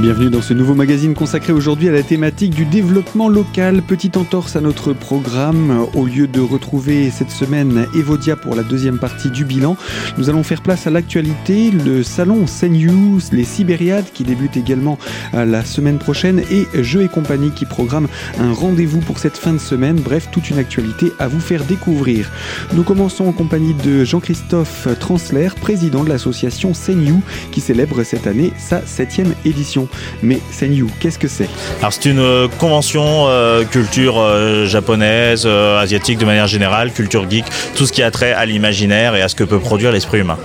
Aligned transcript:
Bienvenue 0.00 0.30
dans 0.30 0.40
ce 0.40 0.54
nouveau 0.54 0.74
magazine 0.74 1.12
consacré 1.12 1.52
aujourd'hui 1.52 1.86
à 1.90 1.92
la 1.92 2.02
thématique 2.02 2.54
du 2.54 2.64
développement 2.64 3.28
local. 3.28 3.82
Petite 3.82 4.16
entorse 4.16 4.56
à 4.56 4.62
notre 4.62 4.94
programme. 4.94 5.86
Au 5.94 6.06
lieu 6.06 6.26
de 6.26 6.40
retrouver 6.40 7.10
cette 7.10 7.30
semaine 7.30 7.86
Evodia 7.94 8.34
pour 8.34 8.54
la 8.54 8.62
deuxième 8.62 8.98
partie 8.98 9.28
du 9.28 9.44
bilan, 9.44 9.76
nous 10.16 10.30
allons 10.30 10.42
faire 10.42 10.62
place 10.62 10.86
à 10.86 10.90
l'actualité. 10.90 11.70
Le 11.70 12.02
salon 12.02 12.46
Senyu, 12.46 13.18
les 13.30 13.44
Sibériades 13.44 14.06
qui 14.14 14.24
débute 14.24 14.56
également 14.56 14.98
la 15.34 15.66
semaine 15.66 15.98
prochaine 15.98 16.42
et 16.50 16.66
Jeux 16.82 17.02
et 17.02 17.08
compagnie 17.08 17.50
qui 17.50 17.66
programme 17.66 18.08
un 18.38 18.54
rendez-vous 18.54 19.00
pour 19.00 19.18
cette 19.18 19.36
fin 19.36 19.52
de 19.52 19.58
semaine. 19.58 19.96
Bref, 19.96 20.28
toute 20.32 20.48
une 20.48 20.58
actualité 20.58 21.12
à 21.18 21.28
vous 21.28 21.40
faire 21.40 21.64
découvrir. 21.64 22.30
Nous 22.72 22.84
commençons 22.84 23.26
en 23.26 23.32
compagnie 23.32 23.74
de 23.74 24.04
Jean-Christophe 24.04 24.88
Transler, 24.98 25.50
président 25.60 26.04
de 26.04 26.08
l'association 26.08 26.72
Senyu 26.72 27.16
qui 27.52 27.60
célèbre 27.60 28.02
cette 28.02 28.26
année 28.26 28.54
sa 28.56 28.80
septième 28.86 29.34
édition. 29.44 29.89
Mais 30.22 30.40
Senyu, 30.50 30.86
qu'est-ce 30.98 31.18
que 31.18 31.28
c'est? 31.28 31.48
Alors 31.80 31.92
c'est 31.92 32.06
une 32.06 32.18
euh, 32.18 32.48
convention 32.58 33.26
euh, 33.28 33.64
culture 33.64 34.16
euh, 34.18 34.66
japonaise, 34.66 35.46
asiatique 35.46 36.18
de 36.18 36.24
manière 36.24 36.46
générale, 36.46 36.92
culture 36.92 37.28
geek, 37.28 37.44
tout 37.74 37.86
ce 37.86 37.92
qui 37.92 38.02
a 38.02 38.10
trait 38.10 38.32
à 38.32 38.44
l'imaginaire 38.46 39.14
et 39.14 39.22
à 39.22 39.28
ce 39.28 39.34
que 39.34 39.44
peut 39.44 39.58
produire 39.58 39.92
l'esprit 39.92 40.18
humain. 40.18 40.38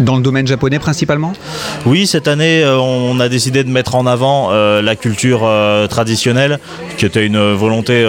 Dans 0.00 0.16
le 0.16 0.22
domaine 0.22 0.46
japonais 0.46 0.78
principalement? 0.78 1.32
Oui, 1.84 2.06
cette 2.06 2.28
année 2.28 2.64
on 2.66 3.18
a 3.20 3.28
décidé 3.28 3.64
de 3.64 3.70
mettre 3.70 3.94
en 3.94 4.06
avant 4.06 4.50
la 4.50 4.96
culture 4.96 5.48
traditionnelle, 5.88 6.58
qui 6.96 7.06
était 7.06 7.24
une 7.26 7.52
volonté 7.52 8.06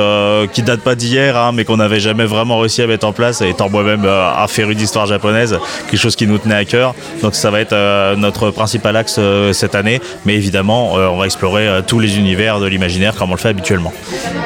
qui 0.54 0.62
date 0.62 0.82
pas 0.82 0.96
d'hier, 0.96 1.38
hein, 1.38 1.52
mais 1.54 1.66
qu'on 1.66 1.78
n'avait 1.78 2.00
jamais 2.00 2.26
vraiment 2.26 2.60
réussi 2.60 2.82
à 2.82 2.88
mettre 2.88 3.08
en 3.08 3.14
place, 3.14 3.42
étant 3.42 3.70
moi-même 3.70 4.06
affairé 4.06 4.76
d'histoire 4.76 5.06
japonaise, 5.06 5.58
quelque 5.90 6.00
chose 6.00 6.16
qui 6.16 6.28
nous 6.28 6.38
tenait 6.38 6.56
à 6.56 6.66
cœur. 6.66 6.94
Donc 7.22 7.36
ça 7.36 7.52
va 7.52 7.62
être 7.62 8.16
notre 8.16 8.52
principal 8.52 8.96
axe 8.96 9.20
cette 9.54 9.76
année, 9.76 10.02
mais 10.26 10.36
évidemment 10.36 10.77
euh, 10.78 11.08
on 11.08 11.18
va 11.18 11.26
explorer 11.26 11.68
euh, 11.68 11.82
tous 11.86 12.00
les 12.00 12.18
univers 12.18 12.60
de 12.60 12.68
l'imaginaire 12.68 13.16
comme 13.16 13.30
on 13.32 13.36
le 13.36 13.40
fait 13.40 13.50
habituellement. 13.50 13.94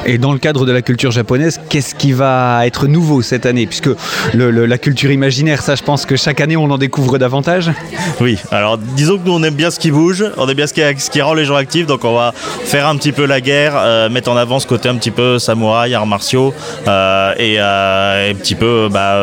Et 0.06 0.18
dans 0.18 0.34
le 0.34 0.40
cadre 0.40 0.66
de 0.66 0.72
la 0.72 0.82
culture 0.82 1.12
japonaise, 1.12 1.60
qu'est-ce 1.70 1.96
qui 1.96 2.12
va 2.12 2.66
être 2.66 2.88
nouveau 2.88 3.22
cette 3.22 3.46
année? 3.46 3.68
Puisque 3.68 3.90
la 4.34 4.78
culture 4.78 5.12
imaginaire, 5.12 5.62
ça 5.62 5.76
je 5.76 5.84
pense 5.84 6.06
que 6.06 6.16
chaque 6.16 6.42
année 6.42 6.58
on 6.58 6.70
en 6.70 6.78
découvre 6.78 7.18
davantage. 7.18 7.72
Oui, 8.20 8.38
alors 8.52 8.78
disons 8.78 9.18
que 9.18 9.26
nous 9.26 9.34
on 9.34 9.44
aime 9.44 9.56
bien 9.56 9.72
ce 9.72 9.80
qui 9.80 9.92
bouge, 9.92 10.24
on 10.38 10.48
aime 10.48 10.56
bien 10.56 10.68
ce 10.68 10.74
qui, 10.74 10.82
ce 10.82 11.10
qui 11.10 11.22
rend 11.22 11.34
les 11.34 11.46
gens 11.46 11.56
actifs, 11.56 11.86
donc 11.86 12.04
on 12.04 12.16
va 12.16 12.34
faire 12.34 12.88
un 12.88 12.96
petit 12.96 13.12
peu 13.12 13.26
la 13.26 13.42
guerre, 13.42 13.74
euh, 13.76 14.10
mettre 14.10 14.32
en 14.32 14.38
avant 14.38 14.60
ce 14.60 14.68
côté 14.68 14.90
un 14.90 14.96
petit 14.96 15.12
peu 15.12 15.40
samouraï, 15.40 15.94
arts 15.94 16.08
martiaux, 16.08 16.54
et, 16.86 17.60
un 17.60 18.34
petit 18.36 18.56
peu 18.56 18.90
bah, 18.92 19.18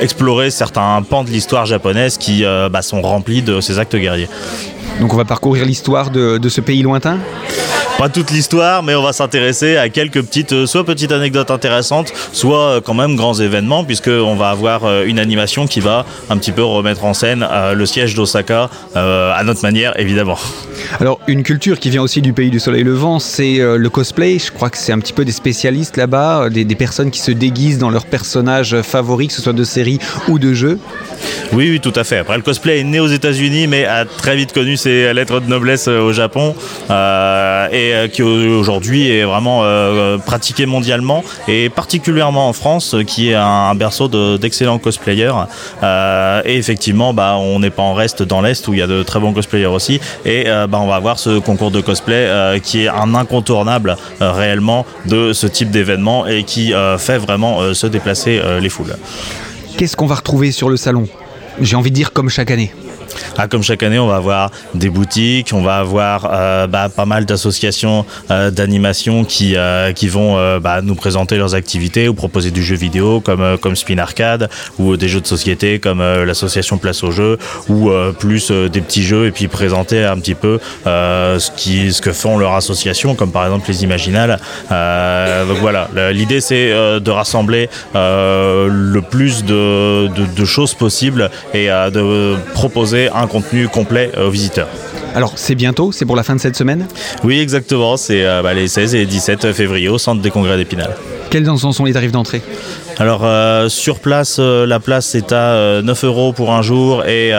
explorer 0.00 0.50
certains 0.50 1.02
pans 1.08 1.24
de 1.24 1.30
l'histoire 1.30 1.66
japonaise 1.66 2.18
qui 2.18 2.44
bah, 2.70 2.82
sont 2.82 3.00
remplis 3.02 3.42
de 3.42 3.60
ces 3.60 3.78
actes 3.78 3.96
guerriers. 3.96 4.28
Donc 5.00 5.12
on 5.12 5.16
va 5.16 5.24
parcourir 5.24 5.64
l'histoire 5.64 6.10
de, 6.10 6.48
ce 6.48 6.60
pays 6.60 6.82
lointain? 6.82 7.18
Pas 7.98 8.08
toute 8.08 8.30
l'histoire, 8.30 8.82
mais 8.82 8.94
on 8.94 9.02
va 9.02 9.12
s'intéresser 9.12 9.76
à 9.76 9.88
quelques 9.88 10.22
petites, 10.22 10.52
euh, 10.52 10.66
soit 10.66 10.84
petites 10.84 11.12
anecdotes 11.12 11.50
intéressantes, 11.50 12.12
soit 12.32 12.58
euh, 12.58 12.80
quand 12.80 12.94
même 12.94 13.16
grands 13.16 13.34
événements, 13.34 13.84
puisqu'on 13.84 14.34
va 14.34 14.50
avoir 14.50 14.84
euh, 14.84 15.04
une 15.04 15.18
animation 15.18 15.66
qui 15.66 15.80
va 15.80 16.04
un 16.30 16.36
petit 16.36 16.52
peu 16.52 16.62
remettre 16.62 17.04
en 17.04 17.14
scène 17.14 17.46
le 17.74 17.86
siège 17.86 18.14
d'Osaka, 18.14 18.70
à 18.94 19.42
notre 19.44 19.62
manière 19.62 19.98
évidemment. 19.98 20.38
Alors 21.00 21.20
une 21.26 21.42
culture 21.42 21.78
qui 21.78 21.90
vient 21.90 22.02
aussi 22.02 22.22
du 22.22 22.32
pays 22.32 22.50
du 22.50 22.60
soleil 22.60 22.84
levant, 22.84 23.18
c'est 23.18 23.58
le 23.58 23.88
cosplay. 23.88 24.38
Je 24.38 24.50
crois 24.50 24.70
que 24.70 24.78
c'est 24.78 24.92
un 24.92 24.98
petit 24.98 25.12
peu 25.12 25.24
des 25.24 25.32
spécialistes 25.32 25.96
là-bas, 25.96 26.48
des, 26.50 26.64
des, 26.64 26.74
personnes 26.74 27.10
qui 27.10 27.20
se 27.20 27.30
déguisent 27.30 27.78
dans 27.78 27.90
leurs 27.90 28.06
personnages 28.06 28.80
favoris, 28.82 29.28
que 29.28 29.34
ce 29.34 29.42
soit 29.42 29.52
de 29.52 29.64
séries 29.64 29.98
ou 30.28 30.38
de 30.38 30.52
jeux. 30.52 30.78
Oui, 31.52 31.70
oui, 31.70 31.80
tout 31.80 31.92
à 31.94 32.04
fait. 32.04 32.18
Après, 32.18 32.36
le 32.36 32.42
cosplay 32.42 32.80
est 32.80 32.84
né 32.84 33.00
aux 33.00 33.08
États-Unis, 33.08 33.66
mais 33.66 33.84
a 33.84 34.04
très 34.04 34.36
vite 34.36 34.52
connu 34.52 34.76
ses 34.76 35.12
lettres 35.12 35.40
de 35.40 35.48
noblesse 35.48 35.88
au 35.88 36.12
Japon 36.12 36.54
euh, 36.90 37.68
et 37.70 37.81
euh, 37.90 38.08
qui 38.08 38.22
aujourd'hui 38.22 39.10
est 39.10 39.24
vraiment 39.24 39.62
pratiqué 40.24 40.66
mondialement 40.66 41.24
et 41.48 41.68
particulièrement 41.68 42.48
en 42.48 42.52
France, 42.52 42.96
qui 43.06 43.30
est 43.30 43.34
un, 43.34 43.74
berceau 43.74 44.08
d'excellents 44.38 44.78
cosplayers. 44.78 45.32
et 45.82 46.56
effectivement, 46.56 47.14
bah, 47.14 47.36
on 47.38 47.58
n'est 47.60 47.70
pas 47.70 47.82
en 47.82 47.94
reste 47.94 48.22
dans 48.22 48.40
l'Est 48.40 48.66
où 48.68 48.74
il 48.74 48.80
y 48.80 48.82
a 48.82 48.86
de 48.86 49.02
très 49.02 49.20
bons 49.20 49.32
cosplayers 49.32 49.66
aussi. 49.66 50.00
Et 50.24 50.44
bah, 50.44 50.78
on 50.80 50.86
va 50.86 50.96
avoir 50.96 51.18
ce 51.18 51.38
concours 51.38 51.70
de 51.70 51.80
cosplay 51.80 52.60
qui 52.62 52.84
est 52.84 52.88
un 52.88 53.14
incontournable 53.14 53.96
réellement 54.20 54.86
de 55.06 55.32
ce 55.32 55.46
type 55.46 55.70
d'événement 55.70 56.26
et 56.26 56.44
qui 56.44 56.72
fait 56.98 57.18
vraiment 57.18 57.74
se 57.74 57.86
déplacer 57.86 58.40
les 58.60 58.68
foules. 58.68 58.96
Qu'est-ce 59.76 59.96
qu'on 59.96 60.06
va 60.06 60.16
retrouver 60.16 60.52
sur 60.52 60.68
le 60.68 60.76
salon? 60.76 61.08
J'ai 61.60 61.76
envie 61.76 61.90
de 61.90 61.96
dire 61.96 62.12
comme 62.12 62.28
chaque 62.28 62.50
année. 62.50 62.72
Ah, 63.38 63.48
comme 63.48 63.62
chaque 63.62 63.82
année, 63.82 63.98
on 63.98 64.06
va 64.06 64.16
avoir 64.16 64.50
des 64.74 64.90
boutiques, 64.90 65.50
on 65.52 65.62
va 65.62 65.76
avoir 65.76 66.28
euh, 66.32 66.66
bah, 66.66 66.88
pas 66.88 67.06
mal 67.06 67.24
d'associations 67.24 68.04
euh, 68.30 68.50
d'animation 68.50 69.24
qui, 69.24 69.56
euh, 69.56 69.92
qui 69.92 70.08
vont 70.08 70.36
bah, 70.60 70.80
nous 70.82 70.94
présenter 70.94 71.36
leurs 71.36 71.54
activités 71.54 72.08
ou 72.08 72.14
proposer 72.14 72.50
du 72.50 72.62
jeu 72.62 72.76
vidéo 72.76 73.20
comme, 73.20 73.58
comme 73.58 73.76
Spin 73.76 73.98
Arcade 73.98 74.48
ou 74.78 74.96
des 74.96 75.08
jeux 75.08 75.20
de 75.20 75.26
société 75.26 75.78
comme 75.78 76.00
l'association 76.00 76.78
Place 76.78 77.04
au 77.04 77.10
jeu 77.10 77.38
ou 77.68 77.90
plus 78.18 78.50
des 78.50 78.80
petits 78.80 79.02
jeux 79.02 79.26
et 79.26 79.30
puis 79.30 79.48
présenter 79.48 80.04
un 80.04 80.18
petit 80.18 80.34
peu 80.34 80.58
ce, 80.84 81.50
qui, 81.56 81.92
ce 81.92 82.00
que 82.00 82.12
font 82.12 82.38
leurs 82.38 82.54
associations 82.54 83.14
comme 83.14 83.30
par 83.30 83.44
exemple 83.44 83.68
les 83.68 83.84
Imaginales. 83.84 84.38
donc 84.70 85.58
voilà, 85.60 85.88
l'idée 86.12 86.40
c'est 86.40 86.70
de 86.70 87.10
rassembler 87.10 87.68
le 87.94 89.00
plus 89.00 89.44
de, 89.44 90.08
de 90.08 90.44
choses 90.44 90.74
possibles 90.74 91.30
et 91.54 91.66
de 91.68 92.36
proposer 92.54 93.01
un 93.08 93.26
contenu 93.26 93.68
complet 93.68 94.10
aux 94.18 94.30
visiteurs. 94.30 94.68
Alors 95.14 95.32
c'est 95.36 95.54
bientôt, 95.54 95.92
c'est 95.92 96.06
pour 96.06 96.16
la 96.16 96.22
fin 96.22 96.34
de 96.34 96.40
cette 96.40 96.56
semaine? 96.56 96.86
Oui 97.22 97.38
exactement, 97.38 97.96
c'est 97.96 98.24
euh, 98.24 98.42
bah, 98.42 98.54
les 98.54 98.68
16 98.68 98.94
et 98.94 99.04
17 99.04 99.52
février 99.52 99.88
au 99.88 99.98
centre 99.98 100.22
des 100.22 100.30
congrès 100.30 100.56
d'Épinal. 100.56 100.96
Quels 101.30 101.48
en 101.48 101.56
sont 101.56 101.84
les 101.84 101.92
tarifs 101.92 102.12
d'entrée? 102.12 102.42
Alors 102.98 103.22
euh, 103.24 103.68
sur 103.68 104.00
place, 104.00 104.36
euh, 104.38 104.66
la 104.66 104.80
place 104.80 105.14
est 105.14 105.32
à 105.32 105.82
9 105.82 106.04
euros 106.04 106.32
pour 106.32 106.52
un 106.52 106.62
jour 106.62 107.04
et 107.04 107.30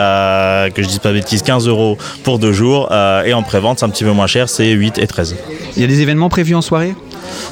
que 0.74 0.82
je 0.82 0.88
dise 0.88 0.98
pas 0.98 1.12
bêtises, 1.12 1.42
15 1.42 1.66
euros 1.68 1.98
pour 2.22 2.38
deux 2.38 2.52
jours. 2.52 2.92
et 3.24 3.34
en 3.34 3.42
pré-vente, 3.42 3.80
c'est 3.80 3.86
un 3.86 3.90
petit 3.90 4.04
peu 4.04 4.12
moins 4.12 4.26
cher, 4.26 4.48
c'est 4.48 4.70
8 4.70 4.98
et 4.98 5.06
13. 5.06 5.36
Il 5.76 5.82
y 5.82 5.84
a 5.84 5.88
des 5.88 6.00
événements 6.00 6.28
prévus 6.28 6.54
en 6.54 6.62
soirée? 6.62 6.94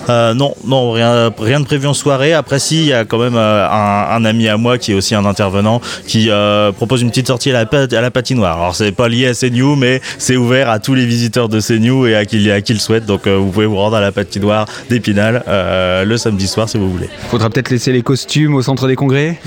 Euh, 0.08 0.34
non, 0.34 0.54
non, 0.64 0.92
rien, 0.92 1.32
rien 1.38 1.60
de 1.60 1.64
prévu 1.64 1.86
en 1.86 1.94
soirée. 1.94 2.32
Après, 2.32 2.58
si, 2.58 2.80
il 2.80 2.86
y 2.86 2.92
a 2.92 3.04
quand 3.04 3.18
même 3.18 3.36
euh, 3.36 3.68
un, 3.68 4.24
ami 4.24 4.48
à 4.48 4.56
moi 4.56 4.78
qui 4.78 4.92
est 4.92 4.94
aussi 4.94 5.14
un 5.14 5.24
intervenant 5.24 5.80
qui 6.06 6.30
euh, 6.30 6.72
propose 6.72 7.02
une 7.02 7.10
petite 7.10 7.28
sortie 7.28 7.50
à 7.50 7.64
la, 7.64 7.80
à 7.98 8.00
la 8.00 8.10
patinoire. 8.10 8.56
Alors, 8.56 8.74
c'est 8.74 8.92
pas 8.92 9.08
lié 9.08 9.28
à 9.28 9.34
CNU, 9.34 9.76
mais 9.76 10.00
c'est 10.18 10.36
ouvert 10.36 10.68
à 10.68 10.78
tous 10.78 10.94
les 10.94 11.06
visiteurs 11.06 11.48
de 11.48 11.60
CNU 11.60 12.08
et 12.08 12.16
à 12.16 12.24
qui, 12.24 12.50
à 12.50 12.60
qui 12.60 12.72
le 12.72 12.78
souhaite. 12.78 13.06
Donc, 13.06 13.26
vous 13.26 13.50
pouvez 13.50 13.66
vous 13.66 13.76
rendre 13.76 13.96
à 13.96 14.00
la 14.00 14.12
patinoire 14.12 14.66
d'Épinal 14.90 15.44
le 15.46 16.16
samedi 16.16 16.46
soir 16.46 16.68
si 16.68 16.78
vous 16.78 16.90
voulez. 16.90 17.08
Faudra 17.30 17.50
peut-être 17.50 17.70
laisser 17.70 17.92
les 17.92 18.02
costumes 18.02 18.54
au 18.54 18.62
centre 18.62 18.86
des 18.88 18.96
congrès? 18.96 19.38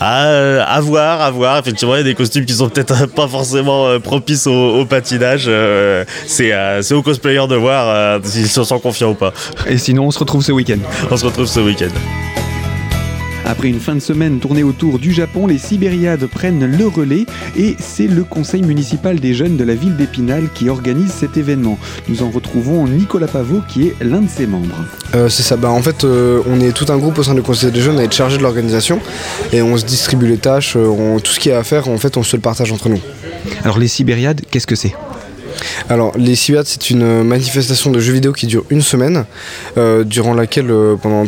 À, 0.00 0.80
voir, 0.80 1.20
à 1.20 1.30
voir. 1.30 1.58
Effectivement, 1.58 1.94
il 1.94 1.98
y 1.98 2.00
a 2.00 2.04
des 2.04 2.14
costumes 2.14 2.44
qui 2.44 2.54
sont 2.54 2.68
peut-être 2.68 3.06
pas 3.06 3.28
forcément 3.28 3.98
propices 4.00 4.46
au, 4.46 4.84
patinage. 4.84 5.50
c'est 6.26 6.94
aux 6.94 7.02
cosplayers 7.02 7.48
de 7.48 7.56
voir 7.56 8.20
s'ils 8.24 8.48
se 8.48 8.64
sentent 8.64 8.82
confiants 8.82 9.10
ou 9.10 9.14
pas. 9.14 9.32
Et 9.68 9.78
sinon, 9.78 10.06
on 10.06 10.10
se 10.10 10.18
retrouve 10.18 10.42
ce 10.42 10.52
week-end. 10.52 10.78
On 11.10 11.16
se 11.16 11.24
retrouve 11.24 11.46
ce 11.46 11.60
week-end. 11.60 11.90
Après 13.50 13.68
une 13.68 13.80
fin 13.80 13.96
de 13.96 14.00
semaine 14.00 14.38
tournée 14.38 14.62
autour 14.62 15.00
du 15.00 15.12
Japon, 15.12 15.48
les 15.48 15.58
Sibériades 15.58 16.24
prennent 16.26 16.64
le 16.66 16.86
relais 16.86 17.26
et 17.58 17.74
c'est 17.80 18.06
le 18.06 18.22
conseil 18.22 18.62
municipal 18.62 19.18
des 19.18 19.34
jeunes 19.34 19.56
de 19.56 19.64
la 19.64 19.74
ville 19.74 19.96
d'Épinal 19.96 20.48
qui 20.54 20.68
organise 20.68 21.10
cet 21.10 21.36
événement. 21.36 21.76
Nous 22.08 22.22
en 22.22 22.30
retrouvons 22.30 22.86
Nicolas 22.86 23.26
Pavot 23.26 23.60
qui 23.68 23.88
est 23.88 23.96
l'un 24.02 24.20
de 24.20 24.28
ses 24.28 24.46
membres. 24.46 24.76
Euh, 25.16 25.28
c'est 25.28 25.42
ça, 25.42 25.56
bah, 25.56 25.70
en 25.70 25.82
fait 25.82 26.04
euh, 26.04 26.42
on 26.46 26.60
est 26.60 26.70
tout 26.70 26.86
un 26.92 26.98
groupe 26.98 27.18
au 27.18 27.24
sein 27.24 27.34
du 27.34 27.42
conseil 27.42 27.72
des 27.72 27.80
jeunes 27.80 27.98
à 27.98 28.04
être 28.04 28.14
chargé 28.14 28.38
de 28.38 28.42
l'organisation 28.42 29.00
et 29.52 29.62
on 29.62 29.76
se 29.76 29.84
distribue 29.84 30.28
les 30.28 30.38
tâches, 30.38 30.74
euh, 30.76 31.18
tout 31.18 31.32
ce 31.32 31.40
qu'il 31.40 31.50
y 31.50 31.54
a 31.54 31.58
à 31.58 31.64
faire 31.64 31.88
en 31.88 31.98
fait 31.98 32.16
on 32.16 32.22
se 32.22 32.36
le 32.36 32.42
partage 32.42 32.70
entre 32.70 32.88
nous. 32.88 33.00
Alors 33.64 33.80
les 33.80 33.88
Sibériades, 33.88 34.42
qu'est-ce 34.50 34.68
que 34.68 34.76
c'est? 34.76 34.94
Alors, 35.88 36.16
les 36.16 36.34
Civiades, 36.34 36.66
c'est 36.66 36.90
une 36.90 37.22
manifestation 37.22 37.90
de 37.90 38.00
jeux 38.00 38.12
vidéo 38.12 38.32
qui 38.32 38.46
dure 38.46 38.64
une 38.70 38.82
semaine, 38.82 39.24
euh, 39.76 40.04
durant 40.04 40.34
laquelle, 40.34 40.70
euh, 40.70 40.96
pendant 40.96 41.26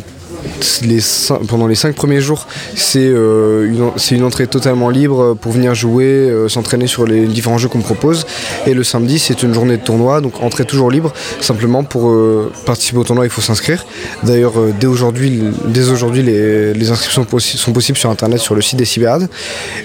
pendant 1.49 1.67
les 1.67 1.75
cinq 1.75 1.95
premiers 1.95 2.21
jours, 2.21 2.47
c'est 2.75 3.01
euh, 3.01 3.93
une, 4.11 4.25
entrée 4.25 4.47
totalement 4.47 4.91
libre 4.91 5.35
pour 5.35 5.53
venir 5.53 5.75
jouer, 5.75 6.05
euh, 6.05 6.49
s'entraîner 6.49 6.87
sur 6.87 7.07
les 7.07 7.27
différents 7.27 7.59
jeux 7.59 7.69
qu'on 7.69 7.81
propose. 7.81 8.27
Et 8.67 8.75
le 8.75 8.85
samedi, 8.85 9.19
c'est 9.19 9.43
une 9.43 9.55
journée 9.55 9.77
de 9.77 9.83
tournoi, 9.83 10.21
donc 10.21 10.43
entrée 10.43 10.65
toujours 10.65 10.91
libre. 10.91 11.13
Simplement 11.41 11.85
pour 11.85 12.11
euh, 12.11 12.53
participer 12.67 12.99
au 12.99 13.05
tournoi, 13.05 13.25
il 13.25 13.31
faut 13.31 13.41
s'inscrire. 13.41 13.85
D'ailleurs, 14.23 14.55
dès 14.79 14.87
aujourd'hui, 14.87 15.43
dès 15.67 15.89
aujourd'hui, 15.89 16.23
les, 16.23 16.75
les 16.75 16.91
inscriptions 16.91 17.27
sont 17.39 17.73
possibles 17.73 17.99
sur 17.99 18.11
internet 18.11 18.41
sur 18.41 18.55
le 18.55 18.63
site 18.63 18.79
des 18.79 18.85
Cyberades. 18.85 19.29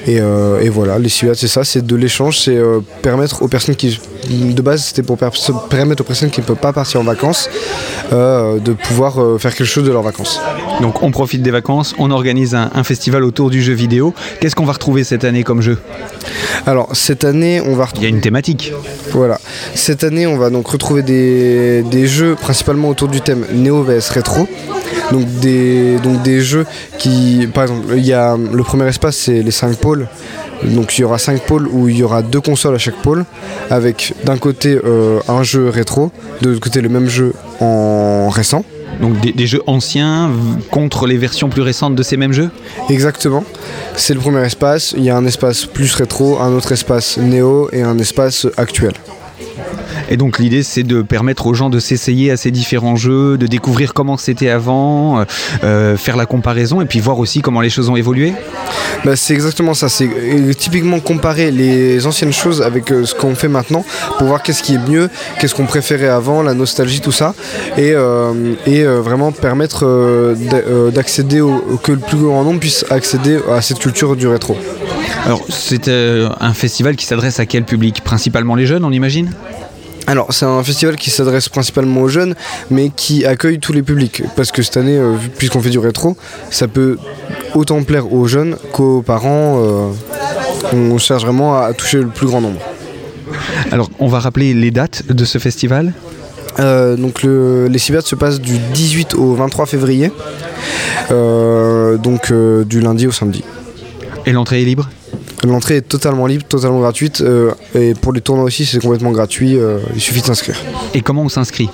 Et, 0.06 0.18
et, 0.18 0.70
voilà, 0.70 1.00
les 1.00 1.10
Cyberades, 1.10 1.38
c'est 1.38 1.48
ça, 1.48 1.64
c'est 1.64 1.86
de 1.86 1.96
l'échange, 1.96 2.40
c'est 2.40 2.58
permettre 3.02 3.42
aux 3.42 3.48
personnes 3.48 3.76
qui, 3.76 4.00
de 4.30 4.62
base, 4.62 4.84
c'était 4.86 5.04
pour 5.04 5.18
permettre 5.18 6.02
aux 6.02 6.06
personnes 6.06 6.30
qui 6.30 6.42
ne 6.42 6.46
peuvent 6.46 6.56
pas 6.56 6.74
partir 6.74 7.02
en 7.02 7.04
vacances 7.04 7.50
de 8.12 8.74
pouvoir 8.74 9.40
faire 9.40 9.56
quelque 9.56 9.68
chose 9.68 9.86
de 9.86 9.92
leurs 9.92 10.04
vacances. 10.04 10.40
Donc 10.82 11.02
on 11.04 11.12
profite 11.12 11.42
des 11.42 11.52
vacances, 11.52 11.96
on 11.98 12.12
organise 12.12 12.54
un, 12.56 12.70
un 12.74 12.84
festival 12.84 13.24
autour 13.24 13.50
du 13.50 13.62
jeu 13.62 13.74
vidéo. 13.74 14.14
Qu'est-ce 14.40 14.56
qu'on 14.56 14.66
va 14.66 14.74
retrouver 14.74 15.04
cette 15.04 15.24
année 15.24 15.44
comme 15.44 15.62
jeu? 15.62 15.78
Alors 16.66 16.90
cette 16.96 17.24
année, 17.24 17.62
on 17.62 17.74
va 17.74 17.74
Il 17.74 17.78
y 17.78 17.82
a 17.82 17.86
retrouver. 17.86 18.08
une 18.10 18.22
thématique. 18.22 18.74
Voilà. 19.12 19.40
Cette 19.74 20.04
année, 20.04 20.28
on 20.28 20.38
va 20.38 20.50
donc 20.50 20.68
retrouver 20.68 21.02
des, 21.02 21.82
des 21.84 22.08
jeux 22.08 22.36
principalement 22.36 22.90
autour 22.90 23.08
du 23.08 23.22
thème 23.22 23.46
Néo 23.54 23.84
vs 23.84 24.10
rétro. 24.12 24.48
Donc 25.12 25.26
des, 25.40 25.98
donc 26.00 26.22
des 26.24 26.42
jeux 26.42 26.66
qui, 26.98 27.48
par 27.54 27.64
exemple, 27.64 27.86
il 27.96 28.06
y 28.06 28.14
a 28.14 28.36
le 28.38 28.64
premier 28.64 28.88
espace, 28.88 29.16
c'est 29.16 29.42
les 29.42 29.52
5 29.52 29.78
pôles. 29.78 30.08
Donc 30.64 30.98
il 30.98 31.02
y 31.02 31.04
aura 31.04 31.18
5 31.18 31.42
pôles 31.42 31.68
où 31.72 31.88
il 31.88 31.98
y 31.98 32.04
aura 32.04 32.22
deux 32.22 32.42
consoles 32.42 32.76
à 32.76 32.78
chaque 32.78 32.96
pôle, 33.02 33.26
avec 33.70 34.14
d'un 34.26 34.38
côté 34.38 34.80
euh, 34.84 35.20
un 35.28 35.44
jeu 35.44 35.70
rétro, 35.70 36.12
de 36.42 36.50
l'autre 36.50 36.62
côté 36.62 36.82
le 36.82 36.90
même 36.90 37.08
jeu 37.08 37.34
en 37.62 38.30
récent. 38.30 38.66
Donc 39.02 39.20
des, 39.20 39.48
jeux 39.48 39.62
anciens 39.68 40.32
contre 40.72 41.08
les 41.08 41.18
versions 41.18 41.50
plus 41.50 41.62
récentes 41.62 41.96
de 41.96 42.04
ces 42.04 42.18
mêmes 42.18 42.34
jeux? 42.34 42.50
Exactement. 42.90 43.44
C'est 43.96 44.14
le 44.14 44.20
premier 44.20 44.44
espace. 44.46 44.94
Il 44.98 45.04
y 45.04 45.10
a 45.10 45.18
un 45.18 45.26
espace 45.26 45.66
plus 45.66 45.94
rétro, 45.94 46.40
un 46.40 46.54
autre 46.54 46.72
espace 46.72 47.18
néo 47.18 47.70
et 47.72 47.82
un 47.82 47.98
espace 48.00 48.48
actuel. 48.58 48.94
Et 50.10 50.18
donc 50.18 50.40
l'idée 50.40 50.64
c'est 50.64 50.84
de 50.84 51.02
permettre 51.02 51.48
aux 51.48 51.54
gens 51.54 51.70
de 51.70 51.80
s'essayer 51.80 52.32
à 52.32 52.38
ces 52.38 52.52
différents 52.52 52.96
jeux, 52.96 53.38
de 53.38 53.48
découvrir 53.48 53.94
comment 53.94 54.18
c'était 54.18 54.50
avant, 54.50 55.20
euh, 55.20 55.24
euh, 55.64 55.98
faire 55.98 56.18
la 56.18 56.26
comparaison 56.26 56.82
et 56.82 56.86
puis 56.86 57.00
voir 57.00 57.20
aussi 57.20 57.42
comment 57.42 57.62
les 57.62 57.70
choses 57.70 57.90
ont 57.90 57.96
évolué. 57.96 58.34
Bah, 59.06 59.16
c'est 59.16 59.34
exactement 59.34 59.74
ça. 59.74 59.90
C'est 59.90 60.10
euh, 60.10 60.54
typiquement 60.54 61.00
comparer 61.00 61.52
les 61.52 62.06
anciennes 62.08 62.34
choses 62.34 62.62
avec 62.62 62.92
euh, 62.92 63.06
ce 63.06 63.14
qu'on 63.14 63.36
fait 63.36 63.48
maintenant 63.48 63.86
pour 64.18 64.28
voir 64.28 64.42
qu'est-ce 64.44 64.64
qui 64.64 64.76
est 64.76 64.90
mieux, 64.90 65.10
qu'est-ce 65.40 65.54
qu'on 65.56 65.66
préférait 65.66 66.08
avant, 66.08 66.42
la 66.42 66.54
nostalgie, 66.54 67.02
tout 67.02 67.12
ça, 67.12 67.36
et, 67.78 67.92
euh, 67.94 68.54
et 68.66 68.84
vraiment 68.84 69.32
permettre 69.32 70.36
d'a- 70.50 70.92
d'accéder 70.92 71.42
au, 71.42 71.80
que 71.84 71.92
le 71.92 72.00
plus 72.00 72.18
grand 72.18 72.44
nombre 72.44 72.60
puisse 72.60 72.86
accéder 72.90 73.40
à 73.52 73.62
cette 73.62 73.80
culture 73.80 74.16
du 74.16 74.28
rétro. 74.28 74.58
Alors 75.26 75.44
c'est 75.50 75.90
un 75.90 76.54
festival 76.54 76.96
qui 76.96 77.06
s'adresse 77.06 77.40
à 77.40 77.46
quel 77.46 77.64
public? 77.64 78.02
Principalement 78.04 78.56
les 78.56 78.66
jeunes 78.66 78.86
on 78.86 78.92
imagine? 78.92 79.32
Alors, 80.08 80.32
c'est 80.32 80.46
un 80.46 80.64
festival 80.64 80.96
qui 80.96 81.10
s'adresse 81.10 81.50
principalement 81.50 82.02
aux 82.02 82.08
jeunes, 82.08 82.34
mais 82.72 82.90
qui 82.96 83.26
accueille 83.26 83.60
tous 83.60 83.74
les 83.74 83.84
publics. 83.84 84.24
Parce 84.38 84.52
que 84.54 84.62
cette 84.62 84.78
année, 84.78 84.98
euh, 84.98 85.16
puisqu'on 85.38 85.60
fait 85.60 85.70
du 85.70 85.80
rétro, 85.80 86.16
ça 86.50 86.68
peut 86.70 86.98
autant 87.54 87.84
plaire 87.84 88.12
aux 88.14 88.26
jeunes 88.26 88.56
qu'aux 88.72 89.02
parents. 89.02 89.60
euh, 89.60 89.90
on 90.74 90.98
cherche 90.98 91.24
vraiment 91.24 91.58
à 91.60 91.74
toucher 91.74 91.98
le 92.00 92.08
plus 92.08 92.26
grand 92.26 92.42
nombre. 92.42 92.60
Alors 93.72 93.90
on 94.00 94.08
va 94.08 94.20
rappeler 94.20 94.54
les 94.54 94.72
dates 94.72 95.04
de 95.12 95.24
ce 95.26 95.38
festival? 95.38 95.94
Euh, 96.60 96.96
donc 96.96 97.22
le- 97.24 97.68
les 97.68 97.78
Civiades 97.80 98.06
se 98.06 98.16
passent 98.16 98.40
du 98.42 98.58
18 98.74 99.14
au 99.14 99.36
23 99.36 99.66
février, 99.66 100.12
donc 101.10 102.34
du 102.68 102.82
lundi 102.82 103.08
au 103.08 103.12
samedi. 103.12 103.44
Et 104.26 104.32
l'entrée 104.32 104.62
est 104.62 104.66
libre? 104.66 104.90
L'entrée 105.44 105.78
est 105.78 105.82
totalement 105.88 106.26
libre, 106.26 106.46
totalement 106.46 106.80
gratuite, 106.80 107.22
euh, 107.22 107.52
et 107.76 107.94
pour 107.94 108.12
les 108.12 108.22
tournois 108.22 108.44
aussi 108.46 108.66
c'est 108.66 108.80
complètement 108.80 109.12
gratuit, 109.12 109.56
euh, 109.56 109.78
il 109.94 110.02
suffit 110.02 110.22
de 110.22 110.26
s'inscrire. 110.26 110.56
Et 110.96 111.02
comment 111.02 111.22
on 111.22 111.30
s'inscrit? 111.30 111.70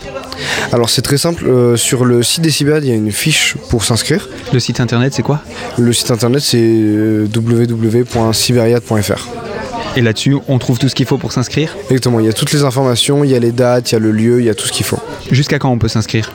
Alors 0.74 0.90
c'est 0.90 1.02
très 1.02 1.18
simple, 1.18 1.46
euh, 1.48 1.78
sur 1.78 2.04
le 2.04 2.24
site 2.24 2.42
des 2.42 2.52
Civiades 2.52 2.84
il 2.84 2.90
y 2.90 2.92
a 2.92 2.96
une 2.96 3.12
fiche 3.14 3.56
pour 3.70 3.86
s'inscrire. 3.86 4.28
Le 4.52 4.60
site 4.60 4.82
internet 4.82 5.14
c'est 5.14 5.24
quoi? 5.24 5.42
Le 5.78 5.94
site 5.94 6.12
internet 6.12 6.42
c'est 6.42 6.60
www.siberiade.fr. 7.34 9.28
Et 9.96 10.02
là-dessus 10.02 10.36
on 10.50 10.60
trouve 10.60 10.78
tout 10.78 10.90
ce 10.90 10.96
qu'il 10.96 11.06
faut 11.06 11.18
pour 11.18 11.32
s'inscrire? 11.32 11.74
Exactement, 11.90 12.20
il 12.20 12.26
y 12.26 12.30
a 12.30 12.34
toutes 12.34 12.52
les 12.52 12.64
informations, 12.64 13.24
il 13.24 13.32
y 13.32 13.36
a 13.36 13.40
les 13.40 13.54
dates, 13.54 13.92
il 13.92 13.94
y 13.94 13.96
a 13.96 14.00
le 14.00 14.12
lieu, 14.12 14.42
il 14.42 14.46
y 14.46 14.50
a 14.50 14.56
tout 14.56 14.68
ce 14.68 14.74
qu'il 14.74 14.86
faut. 14.86 15.00
Jusqu'à 15.32 15.58
quand 15.58 15.70
on 15.70 15.78
peut 15.78 15.88
s'inscrire? 15.88 16.34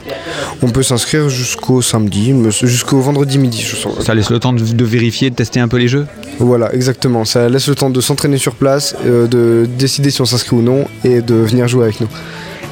On 0.63 0.71
peut 0.71 0.83
s'inscrire 0.83 1.29
jusqu'au 1.29 1.83
samedi, 1.83 2.33
me- 2.33 2.51
jusqu'au 2.51 3.01
vendredi 3.01 3.37
midi, 3.39 3.61
je 3.63 3.77
sens. 3.77 4.03
Ça 4.03 4.15
laisse 4.15 4.31
le 4.31 4.39
temps 4.41 4.55
de, 4.55 4.63
de 4.63 4.85
vérifier, 4.85 5.29
de 5.29 5.35
tester 5.35 5.61
un 5.61 5.69
peu 5.69 5.77
les 5.77 5.89
jeux? 5.89 6.07
Voilà, 6.39 6.73
exactement. 6.75 7.25
Ça 7.25 7.49
laisse 7.49 7.69
le 7.69 7.75
temps 7.75 7.91
de 7.91 8.01
s'entraîner 8.01 8.39
sur 8.39 8.55
place, 8.55 8.95
euh, 9.05 9.27
de 9.27 9.69
décider 9.79 10.11
si 10.11 10.21
on 10.21 10.25
s'inscrit 10.25 10.57
ou 10.57 10.63
non 10.63 10.87
et 11.05 11.21
de 11.21 11.35
venir 11.35 11.67
jouer 11.69 11.85
avec 11.85 12.01
nous. 12.01 12.09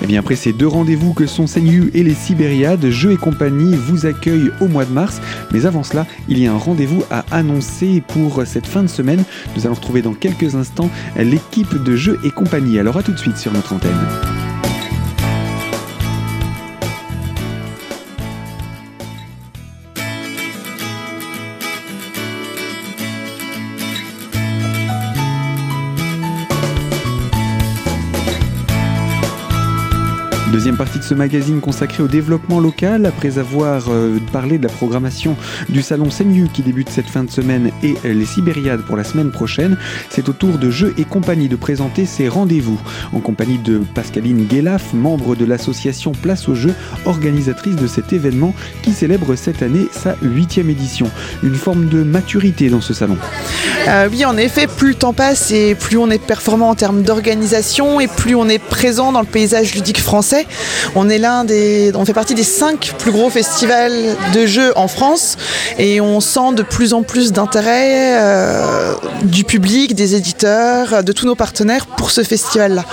Et 0.03 0.07
bien 0.07 0.21
après 0.21 0.37
ces 0.37 0.53
deux 0.53 0.67
rendez-vous 0.67 1.15
que 1.15 1.27
sont 1.27 1.47
Senyu 1.47 1.91
et 1.95 2.03
les 2.03 2.15
Sibériades, 2.15 2.91
Jeux 2.91 3.13
et 3.13 3.17
compagnie 3.17 3.75
vous 3.75 4.05
accueillent 4.05 4.51
au 4.61 4.69
mois 4.69 4.85
de 4.85 4.93
mars. 4.93 5.21
Mais 5.53 5.67
avant 5.67 5.83
cela, 5.83 6.07
il 6.29 6.39
y 6.39 6.47
a 6.47 6.53
un 6.53 6.59
rendez-vous 6.59 7.03
à 7.11 7.25
annoncer 7.31 8.03
pour 8.07 8.43
cette 8.45 8.67
fin 8.67 8.83
de 8.83 8.89
semaine. 8.89 9.25
Nous 9.57 9.67
allons 9.67 9.75
retrouver 9.75 10.03
dans 10.03 10.15
quelques 10.15 10.55
instants 10.55 10.91
l'équipe 11.17 11.83
de 11.83 11.97
Jeux 11.97 12.19
et 12.25 12.31
compagnie. 12.31 12.79
Alors 12.79 12.99
à 12.99 13.03
tout 13.03 13.13
de 13.13 13.19
suite 13.19 13.39
sur 13.39 13.53
notre 13.53 13.73
antenne. 13.73 14.45
Partie 30.78 30.99
de 30.99 31.05
ce 31.05 31.14
magazine 31.14 31.62
consacré 31.62 32.02
au 32.02 32.06
développement 32.06 32.61
local. 32.61 33.06
Après 33.06 33.38
avoir 33.38 33.84
euh, 33.88 34.19
parlé 34.31 34.58
de 34.58 34.67
la 34.67 34.73
programmation 34.73 35.34
du 35.70 35.81
salon 35.81 36.11
Senyu 36.11 36.49
qui 36.52 36.61
débute 36.61 36.90
cette 36.90 37.08
fin 37.08 37.25
de 37.25 37.31
semaine 37.31 37.70
et 37.82 37.94
euh, 38.05 38.12
les 38.12 38.26
Sibériades 38.26 38.82
pour 38.82 38.94
la 38.96 39.05
semaine 39.05 39.31
prochaine, 39.31 39.78
c'est 40.11 40.28
au 40.28 40.32
tour 40.34 40.58
de 40.58 40.70
Jeux 40.70 40.93
et 40.99 41.05
compagnie 41.05 41.49
de 41.49 41.56
présenter 41.56 42.05
ces 42.05 42.28
rendez-vous. 42.28 42.78
En 43.14 43.20
compagnie 43.20 43.56
de 43.56 43.81
Pascaline 43.94 44.44
Guélaf, 44.44 44.93
membre 44.93 45.34
de 45.34 45.46
l'association 45.46 46.12
Place 46.12 46.46
aux 46.46 46.55
Jeux, 46.55 46.75
organisatrice 47.06 47.76
de 47.76 47.87
cet 47.87 48.12
événement 48.12 48.55
qui 48.82 48.93
célèbre 48.93 49.34
cette 49.34 49.62
année 49.62 49.88
sa 49.93 50.17
huitième 50.20 50.69
édition. 50.69 51.11
Une 51.43 51.55
forme 51.55 51.88
de 51.88 52.02
maturité 52.02 52.69
dans 52.69 52.82
ce 52.82 52.93
salon. 52.93 53.17
Euh, 53.88 54.08
oui, 54.11 54.26
en 54.26 54.37
effet, 54.37 54.67
plus 54.67 54.88
le 54.88 54.94
temps 54.94 55.14
passe 55.14 55.50
et 55.52 55.75
plus 55.75 55.96
on 55.96 56.11
est 56.11 56.22
performant 56.22 56.69
en 56.69 56.75
termes 56.75 57.02
d'organisation 57.02 57.99
et 57.99 58.08
plus 58.08 58.34
on 58.34 58.49
est 58.49 58.58
présent 58.58 59.12
dans 59.12 59.20
le 59.20 59.26
paysage 59.26 59.75
ludique 59.75 60.00
français. 60.00 60.46
On 60.95 62.05
fait 62.05 62.13
partie 62.13 62.35
des 62.35 62.45
cinq 62.45 62.93
plus 62.99 63.13
gros 63.13 63.31
festivals 63.31 64.17
de 64.35 64.47
jeux 64.47 64.73
en 64.77 64.89
France 64.89 65.37
et 65.79 66.01
on 66.01 66.21
sent 66.21 66.55
de 66.55 66.63
plus 66.63 66.93
en 66.93 67.03
plus 67.03 67.33
d'intérêt 67.33 68.21
euh, 68.21 68.95
du 69.23 69.45
public, 69.45 69.95
des 69.95 70.15
éditeurs, 70.15 71.03
de 71.03 71.13
tous 71.13 71.27
nos 71.27 71.35
partenaires 71.35 71.87
pour 71.87 72.11
ce 72.11 72.23
festival-là. 72.23 72.85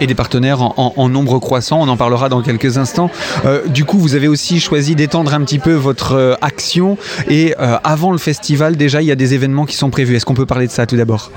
Et 0.00 0.06
des 0.06 0.14
partenaires 0.14 0.60
en, 0.60 1.08
nombre 1.08 1.38
croissant. 1.38 1.80
On 1.80 1.88
en 1.88 1.96
parlera 1.96 2.28
dans 2.28 2.42
quelques 2.42 2.78
instants. 2.78 3.10
Euh, 3.44 3.66
du 3.66 3.84
coup, 3.84 3.98
vous 3.98 4.14
avez 4.14 4.28
aussi 4.28 4.60
choisi 4.60 4.94
d'étendre 4.94 5.34
un 5.34 5.42
petit 5.42 5.58
peu 5.58 5.72
votre 5.74 6.14
euh, 6.14 6.34
action. 6.40 6.96
Et 7.28 7.54
euh, 7.60 7.76
avant 7.84 8.10
le 8.10 8.18
festival, 8.18 8.76
déjà, 8.76 9.02
il 9.02 9.06
y 9.06 9.12
a 9.12 9.16
des 9.16 9.34
événements 9.34 9.66
qui 9.66 9.76
sont 9.76 9.90
prévus. 9.90 10.16
Est-ce 10.16 10.24
qu'on 10.24 10.34
peut 10.34 10.46
parler 10.46 10.66
de 10.66 10.72
ça 10.72 10.86
tout 10.86 10.96
d'abord? 10.96 11.30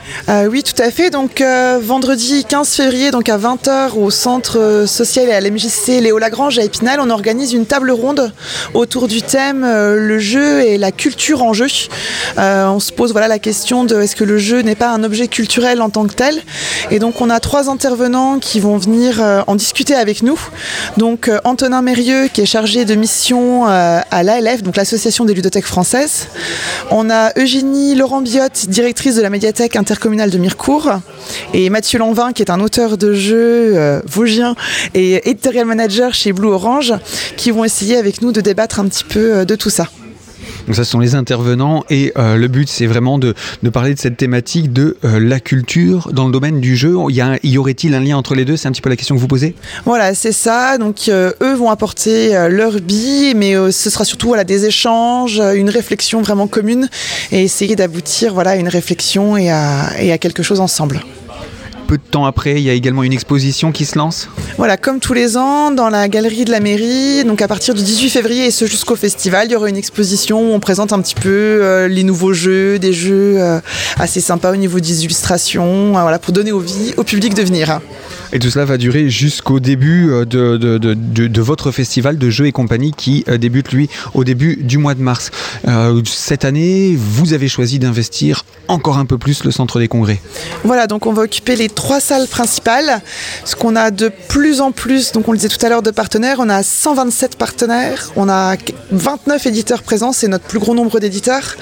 Oui, 0.49 0.63
tout 0.63 0.81
à 0.81 0.91
fait. 0.91 1.09
Donc 1.09 1.43
vendredi 1.81 2.45
15 2.47 2.69
février, 2.69 3.11
donc 3.11 3.29
à 3.29 3.37
20h 3.37 3.93
au 3.95 4.09
centre 4.09 4.85
social 4.87 5.29
et 5.29 5.33
à 5.33 5.41
l'MJC 5.41 6.01
Léo 6.01 6.17
Lagrange 6.17 6.59
à 6.59 6.63
Épinal, 6.63 6.99
on 6.99 7.09
organise 7.09 7.53
une 7.53 7.65
table 7.65 7.91
ronde 7.91 8.31
autour 8.73 9.07
du 9.07 9.21
thème 9.21 9.61
le 9.61 10.19
jeu 10.19 10.61
et 10.61 10.77
la 10.77 10.91
culture 10.91 11.43
en 11.43 11.53
jeu. 11.53 11.67
On 12.37 12.79
se 12.79 12.91
pose 12.91 13.11
voilà 13.11 13.27
la 13.27 13.39
question 13.39 13.83
de 13.83 14.01
est-ce 14.01 14.15
que 14.15 14.23
le 14.23 14.37
jeu 14.37 14.61
n'est 14.61 14.75
pas 14.75 14.89
un 14.89 15.03
objet 15.03 15.27
culturel 15.27 15.81
en 15.81 15.89
tant 15.89 16.05
que 16.07 16.13
tel? 16.13 16.41
Et 16.91 16.99
donc 16.99 17.21
on 17.21 17.29
a 17.29 17.39
trois 17.39 17.69
intervenants 17.69 18.39
qui 18.39 18.56
vont 18.59 18.77
venir 18.77 19.21
euh, 19.21 19.41
en 19.47 19.55
discuter 19.55 19.95
avec 19.95 20.23
nous. 20.23 20.39
Donc 20.97 21.27
euh, 21.27 21.39
Antonin 21.43 21.81
Mérieux 21.81 22.27
qui 22.31 22.41
est 22.41 22.45
chargé 22.45 22.85
de 22.85 22.95
mission 22.95 23.67
euh, 23.67 23.99
à 24.09 24.23
l'ALF, 24.23 24.63
donc 24.63 24.75
l'association 24.75 25.25
des 25.25 25.33
ludothèques 25.33 25.65
françaises. 25.65 26.27
On 26.91 27.09
a 27.09 27.31
Eugénie 27.37 27.95
Laurent 27.95 28.21
Biotte, 28.21 28.67
directrice 28.69 29.15
de 29.15 29.21
la 29.21 29.29
médiathèque 29.29 29.75
intercommunale 29.75 30.29
de 30.29 30.37
Mirecourt, 30.37 30.91
et 31.53 31.69
Mathieu 31.69 31.99
Lanvin, 31.99 32.33
qui 32.33 32.41
est 32.41 32.51
un 32.51 32.59
auteur 32.59 32.97
de 32.97 33.13
jeux 33.13 34.01
vosgien 34.05 34.55
et 34.93 35.29
editorial 35.29 35.65
manager 35.65 36.13
chez 36.13 36.33
Blue 36.33 36.49
Orange, 36.49 36.93
qui 37.35 37.51
vont 37.51 37.65
essayer 37.65 37.97
avec 37.97 38.21
nous 38.21 38.31
de 38.31 38.41
débattre 38.41 38.79
un 38.79 38.87
petit 38.87 39.03
peu 39.03 39.45
de 39.45 39.55
tout 39.55 39.69
ça. 39.69 39.87
Donc 40.67 40.75
ça, 40.75 40.83
ce 40.83 40.91
sont 40.91 41.00
les 41.00 41.15
intervenants. 41.15 41.86
Et 41.89 42.12
euh, 42.17 42.36
le 42.36 42.47
but, 42.47 42.69
c'est 42.69 42.86
vraiment 42.86 43.17
de, 43.17 43.33
de 43.63 43.69
parler 43.69 43.93
de 43.93 44.00
cette 44.00 44.17
thématique 44.17 44.74
de 44.74 44.97
euh, 45.05 45.19
la 45.19 45.39
culture 45.39 46.09
dans 46.12 46.25
le 46.25 46.31
domaine 46.31 46.59
du 46.59 46.75
jeu. 46.75 46.95
Il 47.09 47.15
y, 47.43 47.57
aurait-il 47.57 47.93
un 47.93 48.00
lien 48.01 48.17
entre 48.17 48.36
les 48.36 48.45
deux? 48.45 48.57
C'est 48.57 48.67
un 48.67 48.71
petit 48.71 48.81
peu 48.81 48.89
la 48.89 48.95
question 48.95 49.15
que 49.15 49.21
vous 49.21 49.27
posez? 49.27 49.55
Voilà, 49.86 50.13
c'est 50.13 50.31
ça. 50.31 50.77
Donc 50.77 51.07
euh, 51.07 51.31
eux 51.41 51.53
vont 51.53 51.69
apporter 51.69 52.47
leur 52.50 52.79
billes, 52.81 53.33
mais 53.36 53.53
ce 53.71 53.89
sera 53.89 54.03
surtout 54.05 54.27
voilà, 54.27 54.43
des 54.43 54.65
échanges, 54.65 55.41
une 55.55 55.69
réflexion 55.69 56.21
vraiment 56.21 56.47
commune, 56.47 56.89
et 57.31 57.43
essayer 57.43 57.75
d'aboutir 57.75 58.33
voilà, 58.33 58.51
à 58.51 58.55
une 58.55 58.67
réflexion 58.67 59.38
et 59.38 59.50
à, 59.50 59.91
et 60.01 60.12
à 60.12 60.17
quelque 60.17 60.43
chose 60.43 60.59
ensemble. 60.59 61.01
Peu 61.88 61.98
de 61.98 62.03
temps 62.03 62.25
après, 62.25 62.56
il 62.56 62.63
y 62.63 62.70
a 62.70 62.74
également 62.74 63.03
une 63.03 63.13
exposition 63.13 63.72
qui 63.72 63.86
se 63.86 63.98
lance. 63.98 64.27
Voilà, 64.58 64.75
comme 64.75 65.00
tous 65.00 65.13
les 65.13 65.38
ans, 65.38 65.72
dans 65.72 65.89
la 65.89 66.10
galerie 66.10 66.44
de 66.44 66.51
la 66.51 66.60
mairie, 66.60 67.24
donc 67.24 67.41
à 67.41 67.48
partir 67.48 67.74
du 67.74 67.82
18 67.82 68.10
février 68.10 68.46
et 68.46 68.51
ce 68.51 68.65
jusqu'au 68.65 68.98
festival, 68.98 69.48
il 69.48 69.53
y 69.53 69.56
aura 69.56 69.70
une 69.70 69.77
exposition 69.77 70.41
où 70.41 70.53
on 70.53 70.60
présente 70.60 70.91
un 70.91 71.00
petit 71.00 71.15
peu 71.15 71.29
euh, 71.29 71.88
les 71.88 72.03
nouveaux 72.03 72.34
jeux, 72.34 72.77
des 72.77 72.91
jeux 72.91 73.36
euh, 73.38 73.62
assez 73.98 74.20
sympas 74.20 74.51
au 74.51 74.58
niveau 74.58 74.82
des 74.82 75.06
illustrations, 75.06 75.98
euh, 75.98 76.01
voilà, 76.01 76.20
pour 76.20 76.34
donner 76.34 76.51
envie 76.51 76.94
au 76.98 77.03
public 77.03 77.34
de 77.34 77.44
venir. 77.44 77.79
Et 78.34 78.39
tout 78.39 78.50
cela 78.50 78.65
va 78.65 78.77
durer 78.77 79.10
jusqu'au 79.10 79.62
début 79.62 80.08
de, 80.08 80.58
de, 80.58 80.77
de, 80.77 80.94
de, 80.94 81.41
votre 81.41 81.72
festival 81.72 82.17
de 82.17 82.29
jeux 82.29 82.46
et 82.46 82.51
compagnie 82.51 82.91
qui 82.91 83.24
débute 83.39 83.72
lui 83.72 83.89
au 84.13 84.25
début 84.25 84.58
du 84.58 84.77
mois 84.77 84.96
de 84.96 85.01
mars. 85.01 85.32
Euh, 85.67 86.01
cette 86.06 86.46
année, 86.46 86.96
vous 86.98 87.34
avez 87.34 87.48
choisi 87.48 87.79
d'investir 87.79 88.46
encore 88.67 88.98
un 88.98 89.06
peu 89.06 89.17
plus 89.17 89.44
le 89.44 89.51
centre 89.51 89.79
des 89.79 89.88
congrès. 89.88 90.20
Voilà, 90.63 90.88
donc 90.88 91.06
on 91.06 91.13
va 91.13 91.24
occuper 91.24 91.56
les 91.56 91.70
trois 91.77 92.00
salles 92.00 92.27
principales. 92.27 93.01
Ce 93.46 93.55
qu'on 93.55 93.75
a 93.75 93.91
de 93.91 94.12
plus 94.27 94.62
en 94.62 94.72
plus, 94.72 95.12
donc 95.12 95.27
on 95.27 95.31
le 95.31 95.38
disait 95.38 95.48
tout 95.48 95.63
à 95.63 95.69
l'heure, 95.69 95.84
de 95.84 95.91
partenaires. 95.91 96.38
On 96.39 96.50
a 96.50 96.63
127 96.63 97.36
partenaires, 97.38 98.12
on 98.15 98.27
a 98.27 98.55
29 98.89 99.46
éditeurs 99.46 99.84
présents, 99.84 100.12
c'est 100.12 100.27
notre 100.27 100.46
plus 100.46 100.57
gros 100.57 100.74
nombre 100.74 101.00
d'éditeurs. 101.00 101.55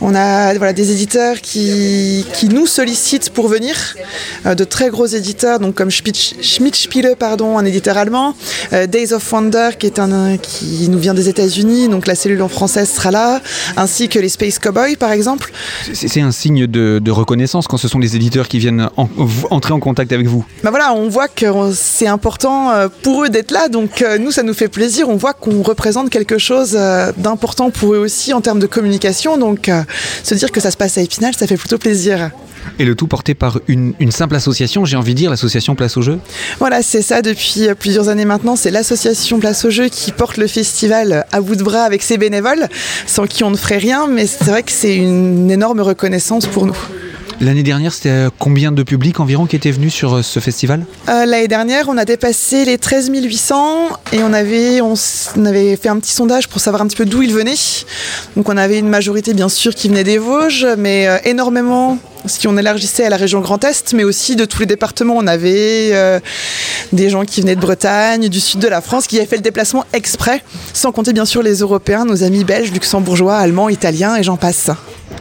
On 0.00 0.14
a 0.14 0.54
des 0.72 0.92
éditeurs 0.92 1.40
qui, 1.40 2.24
nous 2.48 2.66
sollicitent 2.66 3.30
pour 3.30 3.48
venir, 3.48 3.96
de 4.46 4.64
très 4.64 4.90
gros 4.90 5.06
éditeurs, 5.06 5.58
donc 5.58 5.74
comme 5.74 5.90
Schmidt-Spiele, 5.90 7.16
pardon, 7.18 7.58
un 7.58 7.64
éditeur 7.64 7.98
allemand, 7.98 8.34
euh, 8.72 8.86
Days 8.86 9.12
of 9.12 9.32
Wonder, 9.32 9.70
qui, 9.78 9.86
est 9.86 9.98
un, 9.98 10.36
qui 10.38 10.88
nous 10.88 10.98
vient 10.98 11.14
des 11.14 11.28
États-Unis, 11.28 11.88
donc 11.88 12.06
la 12.06 12.14
cellule 12.14 12.42
en 12.42 12.48
française 12.48 12.88
sera 12.88 13.10
là, 13.10 13.40
ainsi 13.76 14.08
que 14.08 14.20
les 14.20 14.28
Space 14.28 14.58
Cowboys, 14.60 14.96
par 14.96 15.10
exemple. 15.10 15.52
C'est 15.92 16.20
un 16.20 16.30
signe 16.30 16.66
de, 16.66 17.10
reconnaissance 17.10 17.66
quand 17.66 17.78
ce 17.78 17.88
sont 17.88 17.98
les 17.98 18.14
éditeurs 18.14 18.48
qui 18.48 18.58
viennent 18.58 18.88
entrer 19.50 19.72
en 19.72 19.80
contact 19.80 20.12
avec 20.12 20.26
vous. 20.26 20.44
Ben 20.62 20.70
voilà, 20.70 20.92
on 20.92 21.08
voit 21.08 21.28
que 21.28 21.46
c'est 21.74 22.06
important 22.06 22.70
euh, 22.70 22.88
pour 23.02 23.24
eux 23.24 23.28
d'être 23.28 23.50
là, 23.50 23.68
donc 23.68 24.02
euh, 24.02 24.18
nous, 24.18 24.30
ça 24.30 24.42
nous 24.42 24.54
fait 24.54 24.68
plaisir. 24.68 25.08
On 25.08 25.16
voit 25.16 25.32
qu'on 25.32 25.62
représente 25.62 26.10
quelque 26.10 26.38
chose 26.38 26.78
d'important 27.16 27.70
pour 27.70 27.94
eux 27.94 27.98
aussi 27.98 28.32
en 28.32 28.40
termes 28.40 28.58
de 28.58 28.66
communication, 28.66 29.36
donc 29.38 29.70
se 30.22 30.34
dire 30.34 30.52
que 30.52 30.60
ça 30.60 30.70
se 30.70 30.76
passe 30.76 30.98
à 30.98 31.02
Épinal, 31.02 31.34
ça 31.34 31.46
fait 31.46 31.56
plutôt 31.56 31.78
plaisir. 31.78 32.30
Et 32.78 32.84
le 32.84 32.94
tout 32.94 33.06
porté 33.06 33.34
par 33.34 33.60
une, 33.66 33.94
simple 34.10 34.36
association, 34.36 34.84
j'ai 34.84 34.96
envie 34.96 35.14
de 35.14 35.18
dire, 35.18 35.30
l'association 35.30 35.74
Place 35.74 35.96
au 35.96 36.02
Jeu 36.02 36.18
Voilà, 36.58 36.82
c'est 36.82 37.02
ça 37.02 37.22
depuis 37.22 37.68
euh, 37.68 37.74
plusieurs 37.74 38.08
années 38.08 38.24
maintenant. 38.24 38.56
C'est 38.56 38.70
l'association 38.70 39.38
Place 39.38 39.64
au 39.64 39.70
Jeu 39.70 39.88
qui 39.88 40.12
porte 40.12 40.36
le 40.36 40.46
festival 40.46 41.26
à 41.32 41.40
bout 41.40 41.56
de 41.56 41.62
bras 41.62 41.82
avec 41.82 42.02
ses 42.02 42.18
bénévoles, 42.18 42.68
sans 43.06 43.26
qui 43.26 43.44
on 43.44 43.50
ne 43.50 43.56
ferait 43.56 43.78
rien, 43.78 44.06
mais 44.06 44.26
c'est 44.26 44.44
vrai 44.44 44.62
que 44.62 44.72
c'est 44.72 44.96
une 44.96 45.50
énorme 45.50 45.80
reconnaissance 45.80 46.46
pour 46.46 46.66
nous. 46.66 46.76
L'année 47.40 47.62
dernière, 47.62 47.92
c'était 47.92 48.08
euh, 48.08 48.30
combien 48.38 48.72
de 48.72 48.82
publics 48.82 49.20
environ 49.20 49.46
qui 49.46 49.56
étaient 49.56 49.70
venus 49.70 49.94
sur 49.94 50.14
euh, 50.14 50.22
ce 50.22 50.40
festival? 50.40 50.84
L'année 51.06 51.48
dernière, 51.48 51.88
on 51.88 51.96
a 51.96 52.04
dépassé 52.04 52.64
les 52.64 52.78
13 52.78 53.10
800 53.12 53.88
et 54.12 54.22
on 54.22 54.32
avait, 54.32 54.80
on, 54.80 54.94
avait 55.44 55.76
fait 55.76 55.88
un 55.88 55.98
petit 55.98 56.12
sondage 56.12 56.48
pour 56.48 56.60
savoir 56.60 56.82
un 56.82 56.86
petit 56.86 56.96
peu 56.96 57.04
d'où 57.04 57.22
ils 57.22 57.32
venaient. 57.32 57.54
Donc 58.36 58.48
on 58.48 58.56
avait 58.56 58.78
une 58.78 58.88
majorité 58.88 59.34
bien 59.34 59.48
sûr 59.48 59.74
qui 59.74 59.88
venait 59.88 60.04
des 60.04 60.18
Vosges, 60.18 60.66
mais 60.76 61.08
énormément 61.24 61.98
si 62.26 62.48
on 62.48 62.56
élargissait 62.56 63.04
à 63.04 63.08
la 63.10 63.16
région 63.16 63.40
Grand 63.40 63.62
Est, 63.64 63.92
mais 63.94 64.04
aussi 64.04 64.36
de 64.36 64.44
tous 64.44 64.60
les 64.60 64.66
départements. 64.66 65.14
On 65.16 65.26
avait 65.26 65.90
euh, 65.92 66.20
des 66.92 67.10
gens 67.10 67.24
qui 67.24 67.40
venaient 67.40 67.56
de 67.56 67.60
Bretagne, 67.60 68.28
du 68.28 68.40
sud 68.40 68.60
de 68.60 68.68
la 68.68 68.80
France, 68.80 69.06
qui 69.06 69.16
avaient 69.16 69.26
fait 69.26 69.36
le 69.36 69.42
déplacement 69.42 69.84
exprès, 69.92 70.42
sans 70.72 70.92
compter 70.92 71.12
bien 71.12 71.24
sûr 71.24 71.42
les 71.42 71.58
Européens, 71.58 72.04
nos 72.04 72.22
amis 72.22 72.44
belges, 72.44 72.72
luxembourgeois, 72.72 73.36
allemands, 73.36 73.68
italiens, 73.68 74.16
et 74.16 74.22
j'en 74.22 74.36
passe. 74.36 74.70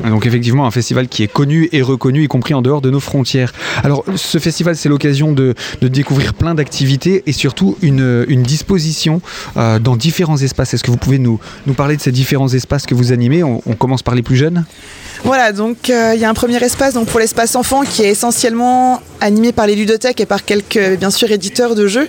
Donc 0.04 0.26
effectivement 0.26 0.66
un 0.66 0.72
festival 0.72 1.08
qui 1.08 1.24
est 1.24 1.28
connu 1.28 1.70
et 1.72 1.82
reconnu, 1.82 2.24
y 2.24 2.28
compris 2.28 2.54
en 2.54 2.62
dehors 2.62 2.82
de 2.82 2.90
nos 2.90 3.00
frontières. 3.00 3.54
Alors 3.84 4.04
ce 4.16 4.38
festival 4.38 4.76
c'est 4.76 4.90
l'occasion 4.90 5.34
de, 5.34 5.56
découvrir 5.82 6.34
plein 6.34 6.56
d'activités 6.56 7.24
et 7.26 7.32
surtout 7.32 7.78
une, 7.82 8.26
disposition 8.44 9.22
euh, 9.58 9.80
dans 9.80 9.96
différents 9.96 10.38
espaces. 10.38 10.74
Est-ce 10.74 10.84
que 10.84 10.92
vous 10.92 10.98
pouvez 10.98 11.20
nous, 11.20 11.40
parler 11.76 11.98
de 11.98 12.02
ces 12.02 12.12
différents 12.12 12.50
espaces 12.50 12.86
que 12.86 12.96
vous 12.96 13.12
animez? 13.12 13.44
On, 13.44 13.60
commence 13.78 14.02
par 14.02 14.16
les 14.16 14.24
plus 14.24 14.36
jeunes 14.36 14.66
Voilà, 15.24 15.52
donc 15.52 15.90
euh, 15.90 16.14
il 16.16 16.22
y 16.22 16.26
a 16.26 16.30
un 16.30 16.34
premier 16.34 16.58
espace 16.64 16.94
donc, 16.94 17.08
pour 17.08 17.20
l'espace 17.20 17.56
enfant 17.56 17.84
qui 17.84 18.02
est 18.02 18.10
essentiellement 18.10 19.02
animé 19.22 19.52
par 19.52 19.68
les 19.68 19.76
ludothèques 19.76 20.20
et 20.20 20.26
par 20.26 20.46
quelques 20.46 20.98
bien 20.98 21.12
sûr 21.12 21.32
éditeurs 21.32 21.76
de 21.76 21.88
jeux. 21.88 22.08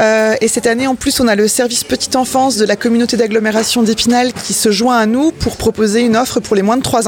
Euh, 0.00 0.34
et 0.40 0.48
cette 0.48 0.66
année 0.66 0.86
en 0.86 0.94
plus 0.94 1.20
on 1.20 1.28
a 1.28 1.34
le 1.34 1.48
service 1.48 1.84
petite 1.84 2.16
enfance 2.16 2.56
de 2.56 2.64
la 2.64 2.76
communauté 2.76 3.16
d'agglomération 3.16 3.82
d'Épinal 3.82 4.32
qui 4.32 4.52
se 4.52 4.70
joint 4.70 4.98
à 4.98 5.06
nous 5.06 5.30
pour 5.32 5.56
proposer 5.56 6.00
une 6.00 6.16
offre 6.16 6.40
pour 6.40 6.56
les 6.56 6.62
moins 6.62 6.76
de 6.76 6.82
3 6.82 7.07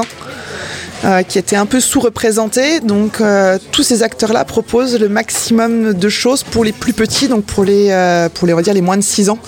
euh, 1.03 1.23
qui 1.23 1.39
était 1.39 1.55
un 1.55 1.65
peu 1.65 1.79
sous-représenté. 1.79 2.79
Donc 2.79 3.21
euh, 3.21 3.57
tous 3.71 3.81
ces 3.81 4.03
acteurs-là 4.03 4.45
proposent 4.45 4.99
le 4.99 5.09
maximum 5.09 5.93
de 5.93 6.09
choses 6.09 6.43
pour 6.43 6.63
les 6.63 6.71
plus 6.71 6.93
petits, 6.93 7.27
donc 7.27 7.43
pour 7.43 7.63
les, 7.63 7.89
euh, 7.89 8.29
les 8.43 8.81
moins 8.81 8.97
de 8.97 9.01
6 9.01 9.29
ans 9.29 9.39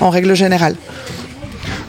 en 0.00 0.08
règle 0.08 0.34
générale. 0.34 0.74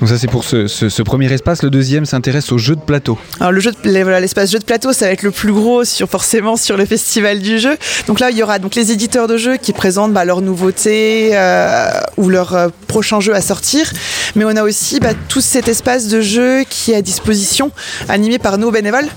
Donc 0.03 0.10
ça 0.10 0.17
c'est 0.17 0.27
pour 0.27 0.43
ce, 0.43 1.01
premier 1.01 1.31
espace. 1.31 1.63
Le 1.63 1.69
deuxième 1.69 2.05
s'intéresse 2.05 2.51
au 2.51 2.57
jeu 2.57 2.75
de 2.75 2.81
plateau. 2.81 3.17
Alors 3.39 3.53
le 3.53 3.62
jeu 3.62 3.72
l'espace 3.86 4.51
jeu 4.51 4.60
de 4.60 4.65
plateau, 4.65 4.91
ça 4.91 5.05
va 5.05 5.13
être 5.13 5.24
le 5.24 5.31
plus 5.31 5.53
gros 5.53 5.86
sur 5.86 6.10
forcément 6.10 6.57
sur 6.57 6.75
le 6.75 6.83
festival 6.86 7.39
du 7.39 7.57
jeu. 7.57 7.77
Donc 8.07 8.19
là 8.19 8.29
il 8.29 8.38
y 8.38 8.43
aura 8.43 8.60
donc 8.60 8.75
les 8.75 8.91
éditeurs 8.91 9.29
de 9.29 9.38
jeux 9.38 9.55
qui 9.55 9.72
présentent 9.72 10.12
bah, 10.12 10.25
leurs 10.25 10.41
nouveautés 10.41 11.29
euh, 11.38 11.89
ou 12.17 12.27
leurs 12.27 12.53
euh, 12.53 12.67
prochains 12.89 13.22
jeux 13.22 13.33
à 13.33 13.39
sortir. 13.39 13.93
Mais 14.36 14.43
on 14.43 14.57
a 14.57 14.63
aussi 14.63 15.00
bah, 15.00 15.13
tout 15.29 15.39
cet 15.39 15.69
espace 15.69 16.10
de 16.10 16.19
jeu 16.19 16.65
qui 16.69 16.91
est 16.91 16.98
à 16.98 17.01
disposition, 17.01 17.72
animé 18.10 18.39
par 18.39 18.57
nos 18.57 18.72
bénévoles 18.72 19.07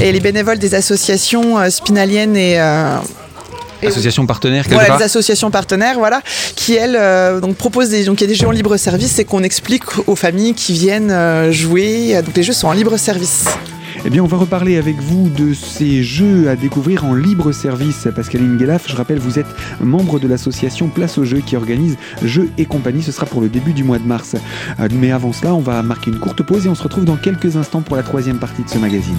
et 0.00 0.12
les 0.12 0.20
bénévoles 0.20 0.60
des 0.60 0.76
associations 0.76 1.58
euh, 1.58 1.68
spinaliennes 1.68 2.36
et 2.36 2.60
associations 3.86 4.26
partenaires 4.26 4.64
voilà, 4.68 4.96
des 4.96 5.04
associations 5.04 5.50
partenaires 5.50 5.98
voilà 5.98 6.22
qui 6.56 6.74
elles 6.74 6.96
euh, 6.96 7.40
donc 7.40 7.56
proposent 7.56 7.90
des 7.90 8.04
donc 8.04 8.20
il 8.20 8.24
y 8.24 8.26
a 8.26 8.28
des 8.28 8.34
jeux 8.34 8.46
en 8.46 8.52
libre 8.52 8.76
service 8.76 9.18
et 9.18 9.24
qu'on 9.24 9.42
explique 9.42 9.84
aux 10.06 10.16
familles 10.16 10.54
qui 10.54 10.72
viennent 10.72 11.10
euh, 11.10 11.52
jouer 11.52 12.20
donc 12.24 12.36
les 12.36 12.42
jeux 12.42 12.52
sont 12.52 12.68
en 12.68 12.72
libre 12.72 12.96
service 12.96 13.44
eh 14.04 14.10
bien, 14.10 14.22
on 14.22 14.26
va 14.26 14.36
reparler 14.36 14.76
avec 14.76 15.00
vous 15.00 15.28
de 15.28 15.52
ces 15.52 16.02
jeux 16.02 16.48
à 16.48 16.56
découvrir 16.56 17.04
en 17.04 17.14
libre 17.14 17.52
service. 17.52 18.06
Pascaline 18.14 18.56
Guelaf, 18.56 18.88
je 18.88 18.94
rappelle, 18.94 19.18
vous 19.18 19.38
êtes 19.38 19.46
membre 19.80 20.20
de 20.20 20.28
l'association 20.28 20.88
Place 20.88 21.18
aux 21.18 21.24
Jeux 21.24 21.40
qui 21.40 21.56
organise 21.56 21.96
Jeux 22.22 22.48
et 22.58 22.64
compagnie. 22.64 23.02
Ce 23.02 23.12
sera 23.12 23.26
pour 23.26 23.40
le 23.40 23.48
début 23.48 23.72
du 23.72 23.84
mois 23.84 23.98
de 23.98 24.06
mars. 24.06 24.36
Euh, 24.78 24.88
mais 24.92 25.10
avant 25.10 25.32
cela, 25.32 25.54
on 25.54 25.60
va 25.60 25.82
marquer 25.82 26.10
une 26.10 26.20
courte 26.20 26.42
pause 26.42 26.66
et 26.66 26.68
on 26.68 26.74
se 26.74 26.82
retrouve 26.82 27.04
dans 27.04 27.16
quelques 27.16 27.56
instants 27.56 27.82
pour 27.82 27.96
la 27.96 28.02
troisième 28.02 28.38
partie 28.38 28.62
de 28.62 28.68
ce 28.68 28.78
magazine. 28.78 29.18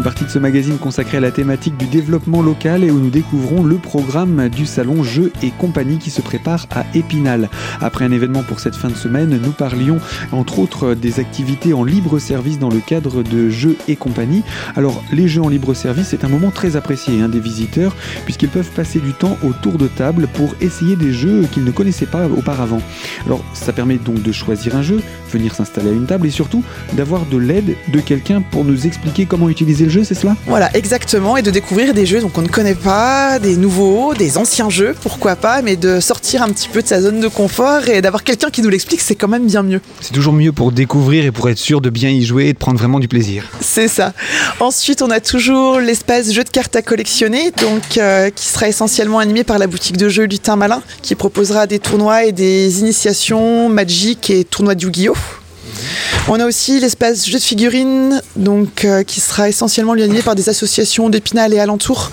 Troisième 0.00 0.14
partie 0.14 0.24
de 0.24 0.30
ce 0.30 0.38
magazine 0.38 0.78
consacré 0.78 1.18
à 1.18 1.20
la 1.20 1.30
thématique 1.30 1.76
du 1.76 1.84
développement 1.84 2.40
local 2.40 2.84
et 2.84 2.90
où 2.90 2.98
nous 2.98 3.10
découvrons 3.10 3.62
le 3.62 3.76
programme 3.76 4.48
du 4.48 4.64
salon 4.64 5.02
Jeux 5.02 5.30
et 5.42 5.50
compagnie 5.50 5.98
qui 5.98 6.08
se 6.08 6.22
prépare 6.22 6.66
à 6.70 6.86
Épinal. 6.94 7.50
Après 7.82 8.06
un 8.06 8.10
événement 8.10 8.42
pour 8.42 8.60
cette 8.60 8.76
fin 8.76 8.88
de 8.88 8.94
semaine, 8.94 9.38
nous 9.42 9.50
parlions 9.50 9.98
entre 10.32 10.58
autres 10.58 10.94
des 10.94 11.20
activités 11.20 11.74
en 11.74 11.84
libre 11.84 12.18
service 12.18 12.58
dans 12.58 12.70
le 12.70 12.78
cadre 12.78 13.22
de 13.22 13.50
Jeux 13.50 13.76
et 13.88 13.96
compagnie. 13.96 14.42
Alors 14.74 15.04
les 15.12 15.28
jeux 15.28 15.42
en 15.42 15.50
libre 15.50 15.74
service, 15.74 16.06
c'est 16.08 16.24
un 16.24 16.28
moment 16.28 16.50
très 16.50 16.76
apprécié 16.76 17.20
hein, 17.20 17.28
des 17.28 17.40
visiteurs 17.40 17.94
puisqu'ils 18.24 18.48
peuvent 18.48 18.70
passer 18.70 19.00
du 19.00 19.12
temps 19.12 19.36
autour 19.42 19.76
de 19.76 19.86
table 19.86 20.28
pour 20.32 20.54
essayer 20.62 20.96
des 20.96 21.12
jeux 21.12 21.46
qu'ils 21.52 21.64
ne 21.64 21.72
connaissaient 21.72 22.06
pas 22.06 22.26
auparavant. 22.26 22.80
Alors 23.26 23.44
ça 23.52 23.74
permet 23.74 23.98
donc 23.98 24.22
de 24.22 24.32
choisir 24.32 24.76
un 24.76 24.82
jeu, 24.82 25.02
venir 25.30 25.54
s'installer 25.54 25.90
à 25.90 25.92
une 25.92 26.06
table 26.06 26.26
et 26.26 26.30
surtout 26.30 26.64
d'avoir 26.94 27.26
de 27.26 27.36
l'aide 27.36 27.76
de 27.92 28.00
quelqu'un 28.00 28.40
pour 28.40 28.64
nous 28.64 28.86
expliquer 28.86 29.26
comment 29.26 29.50
utiliser 29.50 29.84
le 29.84 29.89
jeu, 29.90 30.04
c'est 30.04 30.14
cela? 30.14 30.36
Voilà, 30.46 30.70
exactement, 30.74 31.36
et 31.36 31.42
de 31.42 31.50
découvrir 31.50 31.94
des 31.94 32.06
jeux 32.06 32.20
qu'on 32.22 32.42
ne 32.42 32.48
connaît 32.48 32.74
pas, 32.74 33.38
des 33.38 33.56
nouveaux, 33.56 34.14
des 34.14 34.38
anciens 34.38 34.70
jeux, 34.70 34.94
pourquoi 35.02 35.36
pas, 35.36 35.62
mais 35.62 35.76
de 35.76 36.00
sortir 36.00 36.42
un 36.42 36.48
petit 36.48 36.68
peu 36.68 36.82
de 36.82 36.88
sa 36.88 37.00
zone 37.00 37.20
de 37.20 37.28
confort 37.28 37.88
et 37.88 38.00
d'avoir 38.00 38.24
quelqu'un 38.24 38.50
qui 38.50 38.62
nous 38.62 38.68
l'explique, 38.68 39.00
c'est 39.00 39.14
quand 39.14 39.28
même 39.28 39.46
bien 39.46 39.62
mieux. 39.62 39.80
C'est 40.00 40.12
toujours 40.12 40.32
mieux 40.32 40.52
pour 40.52 40.72
découvrir 40.72 41.24
et 41.24 41.30
pour 41.30 41.48
être 41.48 41.58
sûr 41.58 41.80
de 41.80 41.90
bien 41.90 42.10
y 42.10 42.24
jouer 42.24 42.46
et 42.46 42.52
de 42.52 42.58
prendre 42.58 42.78
vraiment 42.78 43.00
du 43.00 43.08
plaisir. 43.08 43.44
C'est 43.60 43.88
ça. 43.88 44.12
Ensuite, 44.60 45.02
on 45.02 45.10
a 45.10 45.20
toujours 45.20 45.80
l'espace 45.80 46.32
jeu 46.32 46.44
de 46.44 46.50
cartes 46.50 46.76
à 46.76 46.82
collectionner, 46.82 47.50
donc 47.50 47.98
euh, 47.98 48.30
qui 48.30 48.46
sera 48.46 48.68
essentiellement 48.68 49.18
animé 49.18 49.44
par 49.44 49.58
la 49.58 49.66
boutique 49.66 49.96
de 49.96 50.08
jeux 50.08 50.24
Lutin 50.24 50.56
Malin, 50.56 50.82
qui 51.02 51.14
proposera 51.14 51.66
des 51.66 51.78
tournois 51.78 52.24
et 52.24 52.32
des 52.32 52.80
initiations 52.80 53.68
magiques 53.68 54.30
et 54.30 54.44
tournois 54.44 54.74
de 54.74 54.84
Yu-Gi-Oh! 54.84 55.16
On 56.28 56.38
a 56.38 56.46
aussi 56.46 56.80
l'espace 56.80 57.26
jeu 57.26 57.38
de 57.38 57.42
figurines, 57.42 58.20
donc, 58.36 58.84
euh, 58.84 59.02
qui 59.02 59.20
sera 59.20 59.48
essentiellement 59.48 59.92
animé 59.92 60.22
par 60.22 60.34
des 60.34 60.48
associations 60.48 61.08
d'Épinal 61.08 61.52
et 61.52 61.58
alentours. 61.58 62.10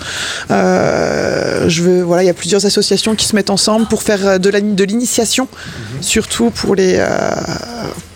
Euh, 0.50 1.68
je 1.68 1.82
veux, 1.82 2.02
voilà, 2.02 2.22
il 2.22 2.26
y 2.26 2.30
a 2.30 2.34
plusieurs 2.34 2.64
associations 2.66 3.14
qui 3.14 3.26
se 3.26 3.36
mettent 3.36 3.50
ensemble 3.50 3.86
pour 3.86 4.02
faire 4.02 4.26
euh, 4.26 4.38
de 4.38 4.84
l'initiation, 4.84 5.48
mhm. 5.52 6.02
surtout 6.02 6.50
pour 6.50 6.74
les, 6.74 7.04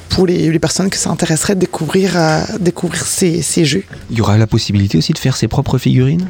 pour 0.08 0.26
les, 0.26 0.58
personnes 0.58 0.90
que 0.90 0.96
ça 0.96 1.10
intéresserait 1.10 1.54
de 1.54 1.60
découvrir, 1.60 2.12
découvrir 2.60 3.04
ces, 3.06 3.42
ces 3.42 3.64
jeux. 3.64 3.84
Il 4.10 4.18
y 4.18 4.20
aura 4.20 4.38
la 4.38 4.46
possibilité 4.46 4.98
aussi 4.98 5.12
de 5.12 5.18
faire 5.18 5.36
ses 5.36 5.48
propres 5.48 5.78
figurines? 5.78 6.28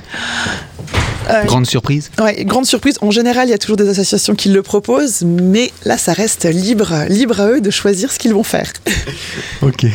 Euh, 1.30 1.44
grande 1.44 1.66
surprise 1.66 2.10
Ouais, 2.20 2.44
grande 2.44 2.66
surprise. 2.66 2.98
En 3.00 3.10
général, 3.10 3.48
il 3.48 3.50
y 3.50 3.54
a 3.54 3.58
toujours 3.58 3.76
des 3.76 3.88
associations 3.88 4.34
qui 4.34 4.48
le 4.48 4.62
proposent, 4.62 5.22
mais 5.22 5.70
là, 5.84 5.96
ça 5.96 6.12
reste 6.12 6.44
libre, 6.44 6.92
libre 7.08 7.40
à 7.40 7.48
eux 7.48 7.60
de 7.60 7.70
choisir 7.70 8.12
ce 8.12 8.18
qu'ils 8.18 8.34
vont 8.34 8.42
faire. 8.42 8.72
ok. 9.62 9.86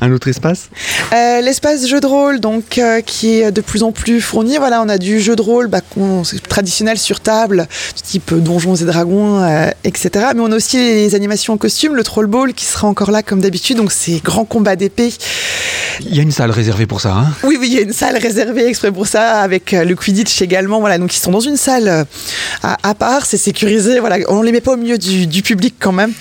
Un 0.00 0.12
autre 0.12 0.28
espace 0.28 0.70
euh, 1.12 1.40
L'espace 1.40 1.86
jeu 1.86 2.00
de 2.00 2.06
rôle, 2.06 2.40
donc, 2.40 2.78
euh, 2.78 3.00
qui 3.00 3.40
est 3.40 3.52
de 3.52 3.60
plus 3.60 3.82
en 3.82 3.92
plus 3.92 4.20
fourni. 4.20 4.56
Voilà, 4.56 4.82
on 4.82 4.88
a 4.88 4.98
du 4.98 5.20
jeu 5.20 5.36
de 5.36 5.42
rôle 5.42 5.68
bah, 5.68 5.80
traditionnel 6.48 6.98
sur 6.98 7.20
table, 7.20 7.66
type 8.02 8.34
Donjons 8.34 8.76
et 8.76 8.84
Dragons, 8.84 9.44
etc. 9.84 10.26
Mais 10.34 10.40
on 10.40 10.52
a 10.52 10.56
aussi 10.56 10.76
les 10.76 11.14
animations 11.14 11.54
en 11.54 11.58
costume, 11.58 11.94
le 11.94 12.02
Troll 12.02 12.26
Ball 12.26 12.54
qui 12.54 12.64
sera 12.64 12.88
encore 12.88 13.10
là 13.10 13.22
comme 13.22 13.40
d'habitude, 13.40 13.76
donc 13.76 13.92
c'est 13.92 14.22
grands 14.22 14.44
combats 14.44 14.76
d'épée. 14.76 15.12
Il 16.00 16.16
y 16.16 16.18
a 16.18 16.22
une 16.22 16.32
salle 16.32 16.50
réservée 16.50 16.86
pour 16.86 17.00
ça, 17.00 17.12
hein? 17.12 17.26
Oui, 17.44 17.56
oui, 17.60 17.68
il 17.70 17.74
y 17.74 17.78
a 17.78 17.82
une 17.82 17.92
salle 17.92 18.16
réservée 18.16 18.66
exprès 18.66 18.90
pour 18.90 19.06
ça, 19.06 19.40
avec 19.40 19.72
le 19.72 19.94
Quidditch 19.94 20.40
également. 20.40 20.61
Voilà, 20.66 20.98
donc 20.98 21.14
ils 21.14 21.18
sont 21.18 21.30
dans 21.30 21.40
une 21.40 21.56
salle 21.56 21.88
euh, 21.88 22.04
à, 22.62 22.94
part, 22.94 23.26
c'est 23.26 23.36
sécurisé. 23.36 24.00
Voilà, 24.00 24.18
on 24.28 24.42
les 24.42 24.52
met 24.52 24.60
pas 24.60 24.72
au 24.72 24.76
milieu 24.76 24.98
du, 24.98 25.42
public 25.42 25.74
quand 25.78 25.92
même. 25.92 26.12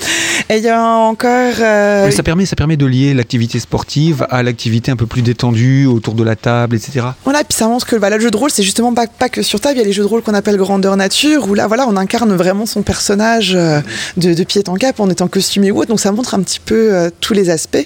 Et 0.50 0.57
il 0.57 0.63
y 0.63 0.69
a 0.69 0.81
encore. 0.81 1.53
Euh, 1.60 2.10
ça 2.12 2.24
permet, 2.24 2.45
ça 2.45 2.55
permet 2.55 2.77
de 2.77 2.86
lier 2.86 3.13
l'activité 3.13 3.60
sportive 3.60 4.25
à 4.29 4.43
l'activité 4.43 4.91
un 4.91 4.95
peu 4.95 5.05
plus 5.05 5.21
détendue 5.21 5.86
autour 5.86 6.13
de 6.13 6.24
la 6.24 6.36
table, 6.36 6.75
etc. 6.75 7.05
Voilà, 7.24 7.43
puis 7.43 7.57
ça 7.57 7.67
montre 7.67 7.86
que 7.86 7.95
bah, 7.95 8.10
le 8.10 8.19
jeu 8.19 8.31
de 8.31 8.38
rôle, 8.38 8.50
c'est 8.51 8.63
justement 8.63 8.93
pas, 8.93 9.07
pas 9.07 9.29
que 9.29 9.41
sur 9.41 9.60
table. 9.60 9.75
Il 9.75 9.79
y 9.79 9.83
a 9.83 9.86
les 9.86 9.93
jeux 9.93 10.03
de 10.03 10.07
rôle 10.07 10.21
qu'on 10.21 10.33
appelle 10.33 10.57
grandeur 10.57 10.98
nature, 10.98 11.48
où 11.48 11.53
là, 11.53 11.67
voilà, 11.67 11.88
on 11.88 11.95
incarne 11.95 12.33
vraiment 12.33 12.65
son 12.65 12.81
personnage 12.81 13.53
euh, 13.55 13.79
de, 14.17 14.33
de, 14.33 14.43
pied 14.43 14.63
en 14.67 14.75
cap 14.75 15.00
en 15.00 15.10
étant 15.10 15.27
costumé 15.27 15.71
ou 15.71 15.79
autre. 15.79 15.89
Donc 15.89 16.00
ça 16.00 16.12
montre 16.12 16.33
un 16.33 16.41
petit 16.41 16.60
peu 16.60 17.12
tous 17.19 17.33
les 17.33 17.50
aspects. 17.50 17.86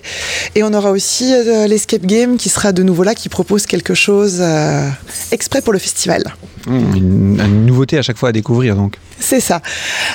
Et 0.55 0.63
on 0.63 0.73
aura 0.73 0.91
aussi 0.91 1.33
l'escape 1.67 2.05
game 2.05 2.37
qui 2.37 2.49
sera 2.49 2.71
de 2.71 2.83
nouveau 2.83 3.03
là, 3.03 3.15
qui 3.15 3.29
propose 3.29 3.65
quelque 3.65 3.93
chose 3.93 4.41
exprès 5.31 5.61
pour 5.61 5.73
le 5.73 5.79
festival. 5.79 6.23
Une, 6.67 7.65
nouveauté 7.65 7.97
à 7.97 8.01
chaque 8.01 8.17
fois 8.17 8.29
à 8.29 8.31
découvrir 8.31 8.75
donc. 8.75 8.95
C'est 9.19 9.39
ça. 9.39 9.61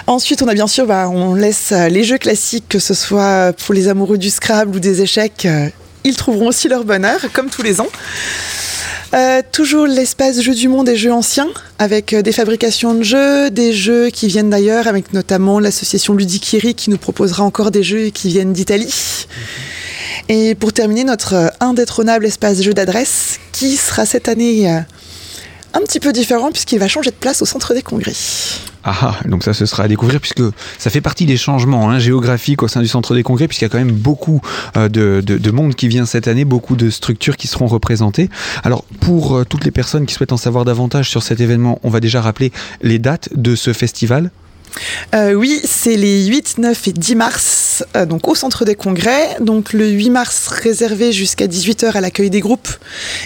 Ensuite, 0.06 0.42
on 0.42 0.48
a 0.48 0.54
bien 0.54 0.66
sûr, 0.66 0.86
bah, 0.86 1.08
on 1.08 1.34
laisse 1.34 1.72
euh, 1.72 1.88
les 1.88 2.04
jeux 2.04 2.18
classiques, 2.18 2.66
que 2.68 2.78
ce 2.78 2.94
soit 2.94 3.52
pour 3.64 3.74
les 3.74 3.88
amoureux 3.88 4.18
du 4.18 4.30
Scrabble 4.30 4.76
ou 4.76 4.80
des 4.80 5.02
échecs, 5.02 5.46
euh, 5.46 5.68
ils 6.04 6.16
trouveront 6.16 6.48
aussi 6.48 6.68
leur 6.68 6.84
bonheur, 6.84 7.20
comme 7.32 7.50
tous 7.50 7.62
les 7.62 7.80
ans. 7.80 7.88
Euh, 9.12 9.42
toujours 9.50 9.86
l'espace 9.86 10.40
jeux 10.40 10.54
du 10.54 10.68
monde 10.68 10.88
et 10.88 10.96
jeux 10.96 11.12
anciens, 11.12 11.48
avec 11.78 12.14
des 12.14 12.32
fabrications 12.32 12.94
de 12.94 13.02
jeux, 13.02 13.50
des 13.50 13.72
jeux 13.72 14.08
qui 14.10 14.28
viennent 14.28 14.50
d'ailleurs, 14.50 14.86
avec 14.86 15.12
notamment 15.12 15.58
l'association 15.58 16.14
Ludikiri 16.14 16.74
qui 16.74 16.90
nous 16.90 16.98
proposera 16.98 17.42
encore 17.42 17.70
des 17.70 17.82
jeux 17.82 18.10
qui 18.10 18.28
viennent 18.28 18.52
d'Italie. 18.52 19.26
Et 20.28 20.54
pour 20.54 20.72
terminer, 20.72 21.04
notre 21.04 21.52
indétrônable 21.58 22.24
espace 22.24 22.62
jeu 22.62 22.72
d'adresse, 22.72 23.40
qui 23.52 23.76
sera 23.76 24.06
cette 24.06 24.28
année 24.28 24.80
un 25.74 25.80
petit 25.80 26.00
peu 26.00 26.12
différent 26.12 26.50
puisqu'il 26.50 26.78
va 26.78 26.88
changer 26.88 27.10
de 27.10 27.16
place 27.16 27.42
au 27.42 27.46
centre 27.46 27.74
des 27.74 27.82
congrès. 27.82 28.14
Ah, 28.82 28.96
ah, 29.02 29.28
donc 29.28 29.44
ça 29.44 29.52
ce 29.52 29.66
sera 29.66 29.84
à 29.84 29.88
découvrir 29.88 30.20
puisque 30.20 30.42
ça 30.78 30.88
fait 30.88 31.02
partie 31.02 31.26
des 31.26 31.36
changements 31.36 31.90
hein, 31.90 31.98
géographiques 31.98 32.62
au 32.62 32.68
sein 32.68 32.80
du 32.80 32.88
centre 32.88 33.14
des 33.14 33.22
congrès 33.22 33.46
puisqu'il 33.46 33.64
y 33.64 33.66
a 33.66 33.68
quand 33.68 33.78
même 33.78 33.92
beaucoup 33.92 34.40
euh, 34.76 34.88
de, 34.88 35.50
monde 35.50 35.74
qui 35.74 35.88
vient 35.88 36.06
cette 36.06 36.28
année, 36.28 36.44
beaucoup 36.44 36.76
de 36.76 36.88
structures 36.88 37.36
qui 37.36 37.46
seront 37.46 37.66
représentées. 37.66 38.30
Alors 38.64 38.84
pour 39.00 39.36
euh, 39.36 39.44
toutes 39.44 39.64
les 39.64 39.70
personnes 39.70 40.06
qui 40.06 40.14
souhaitent 40.14 40.32
en 40.32 40.38
savoir 40.38 40.64
davantage 40.64 41.10
sur 41.10 41.22
cet 41.22 41.40
événement, 41.40 41.78
on 41.82 41.90
va 41.90 42.00
déjà 42.00 42.22
rappeler 42.22 42.52
les 42.80 42.98
dates 42.98 43.28
de 43.34 43.54
ce 43.54 43.72
festival. 43.72 44.30
Euh, 45.14 45.34
oui, 45.34 45.60
c'est 45.64 45.96
les 45.96 46.26
8, 46.26 46.58
9 46.58 46.88
et 46.88 46.92
10 46.92 47.14
mars, 47.16 47.84
euh, 47.96 48.06
donc 48.06 48.28
au 48.28 48.34
centre 48.34 48.64
des 48.64 48.74
congrès. 48.74 49.36
Donc 49.40 49.72
le 49.72 49.88
8 49.88 50.10
mars 50.10 50.48
réservé 50.48 51.12
jusqu'à 51.12 51.46
18h 51.46 51.92
à 51.92 52.00
l'accueil 52.00 52.30
des 52.30 52.40
groupes 52.40 52.68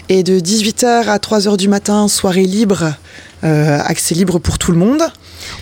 et 0.09 0.23
de 0.23 0.39
18h 0.41 1.09
à 1.09 1.19
3h 1.19 1.57
du 1.57 1.69
matin, 1.69 2.09
soirée 2.09 2.45
libre, 2.45 2.95
euh, 3.45 3.79
accès 3.85 4.15
libre 4.15 4.39
pour 4.39 4.59
tout 4.59 4.73
le 4.73 4.79
monde. 4.79 5.03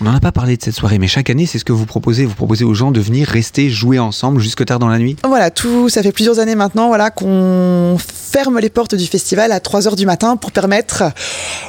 On 0.00 0.04
n'en 0.04 0.14
a 0.14 0.20
pas 0.20 0.32
parlé 0.32 0.56
de 0.56 0.62
cette 0.62 0.74
soirée, 0.74 0.98
mais 0.98 1.06
chaque 1.06 1.30
année, 1.30 1.46
c'est 1.46 1.58
ce 1.58 1.64
que 1.64 1.72
vous 1.72 1.86
proposez. 1.86 2.24
Vous 2.24 2.34
proposez 2.34 2.64
aux 2.64 2.74
gens 2.74 2.90
de 2.90 3.00
venir 3.00 3.28
rester 3.28 3.70
jouer 3.70 3.98
ensemble 3.98 4.40
jusque 4.40 4.64
tard 4.64 4.78
dans 4.78 4.88
la 4.88 4.98
nuit 4.98 5.16
Voilà, 5.26 5.50
tout, 5.50 5.88
ça 5.88 6.02
fait 6.02 6.12
plusieurs 6.12 6.38
années 6.38 6.54
maintenant 6.54 6.88
voilà, 6.88 7.10
qu'on 7.10 7.96
ferme 8.00 8.58
les 8.58 8.70
portes 8.70 8.94
du 8.94 9.06
festival 9.06 9.52
à 9.52 9.58
3h 9.58 9.94
du 9.94 10.06
matin 10.06 10.36
pour 10.36 10.52
permettre 10.52 11.04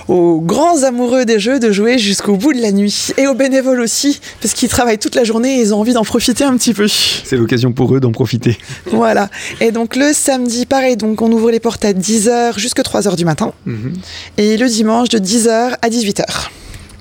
aux 0.07 0.39
grands 0.39 0.83
amoureux 0.83 1.25
des 1.25 1.39
jeux 1.39 1.59
de 1.59 1.71
jouer 1.71 1.97
jusqu'au 1.97 2.37
bout 2.37 2.53
de 2.53 2.61
la 2.61 2.71
nuit. 2.71 3.09
Et 3.17 3.27
aux 3.27 3.35
bénévoles 3.35 3.81
aussi, 3.81 4.19
parce 4.41 4.53
qu'ils 4.53 4.69
travaillent 4.69 4.99
toute 4.99 5.15
la 5.15 5.23
journée 5.23 5.59
et 5.59 5.61
ils 5.61 5.73
ont 5.73 5.79
envie 5.79 5.93
d'en 5.93 6.03
profiter 6.03 6.43
un 6.43 6.55
petit 6.57 6.73
peu. 6.73 6.87
C'est 6.87 7.37
l'occasion 7.37 7.73
pour 7.73 7.95
eux 7.95 7.99
d'en 7.99 8.11
profiter. 8.11 8.57
Voilà. 8.91 9.29
Et 9.59 9.71
donc 9.71 9.95
le 9.95 10.13
samedi, 10.13 10.65
pareil, 10.65 10.97
donc 10.97 11.21
on 11.21 11.31
ouvre 11.31 11.51
les 11.51 11.59
portes 11.59 11.85
à 11.85 11.93
10h 11.93 12.57
jusqu'à 12.57 12.83
3h 12.83 13.15
du 13.15 13.25
matin. 13.25 13.53
Mhm. 13.65 13.93
Et 14.37 14.57
le 14.57 14.67
dimanche 14.67 15.09
de 15.09 15.19
10h 15.19 15.75
à 15.81 15.89
18h. 15.89 16.49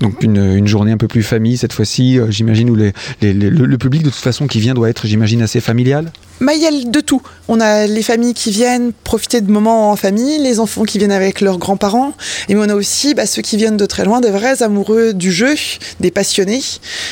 Donc 0.02 0.22
une, 0.22 0.66
journée 0.66 0.90
un 0.90 0.96
peu 0.96 1.06
plus 1.06 1.22
famille 1.22 1.56
cette 1.56 1.72
fois-ci, 1.72 2.18
euh, 2.18 2.28
j'imagine, 2.28 2.68
où 2.68 2.74
le, 2.74 3.76
public 3.76 4.02
de 4.02 4.10
toute 4.10 4.18
façon 4.18 4.48
qui 4.48 4.58
vient 4.58 4.74
doit 4.74 4.90
être, 4.90 5.06
j'imagine, 5.06 5.40
assez 5.42 5.60
familial 5.60 6.12
bah, 6.40 6.54
il 6.54 6.60
y 6.60 6.66
a 6.66 6.70
de 6.72 7.00
tout. 7.00 7.22
On 7.46 7.60
a 7.60 7.86
les 7.86 8.02
familles 8.02 8.34
qui 8.34 8.50
viennent 8.50 8.92
profiter 9.04 9.40
de 9.40 9.48
moments 9.48 9.92
en 9.92 9.96
famille, 9.96 10.38
les 10.42 10.58
enfants 10.58 10.82
qui 10.82 10.98
viennent 10.98 11.12
avec 11.12 11.40
leurs 11.40 11.56
grands-parents, 11.56 12.14
et 12.48 12.56
on 12.56 12.62
a 12.62 12.74
aussi 12.74 13.14
bah, 13.14 13.26
ceux 13.26 13.42
qui 13.42 13.56
viennent 13.56 13.76
de 13.76 13.86
très 13.86 14.04
loin, 14.04 14.20
des 14.20 14.30
vrais 14.30 14.60
amoureux 14.64 15.12
du 15.12 15.30
jeu, 15.30 15.54
des 16.00 16.10
passionnés, 16.10 16.62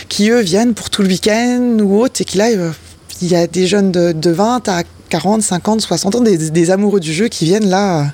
qui 0.09 0.31
eux 0.31 0.41
viennent 0.41 0.75
pour 0.75 0.91
tout 0.91 1.03
le 1.03 1.09
week-end 1.09 1.79
ou 1.81 2.01
autre, 2.01 2.21
et 2.21 2.25
qui 2.25 2.39
là, 2.39 2.49
euh, 2.49 2.73
il 3.23 3.29
y 3.29 3.37
a 3.37 3.47
des 3.47 3.69
jeunes 3.69 3.93
de, 3.93 4.31
20 4.31 4.69
à 4.69 4.83
40, 5.11 5.43
50, 5.43 5.81
60 5.81 6.15
ans, 6.17 6.21
des 6.23 6.71
amoureux 6.73 6.99
du 6.99 7.13
jeu 7.13 7.29
qui 7.29 7.45
viennent 7.45 7.71
là 7.71 8.13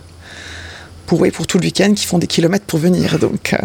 pour, 1.06 1.26
pour 1.32 1.46
tout 1.46 1.58
le 1.58 1.64
week-end, 1.64 1.92
qui 1.94 2.06
font 2.06 2.18
des 2.18 2.26
kilomètres 2.26 2.64
pour 2.66 2.78
venir. 2.78 3.18
Donc, 3.18 3.54
euh. 3.54 3.58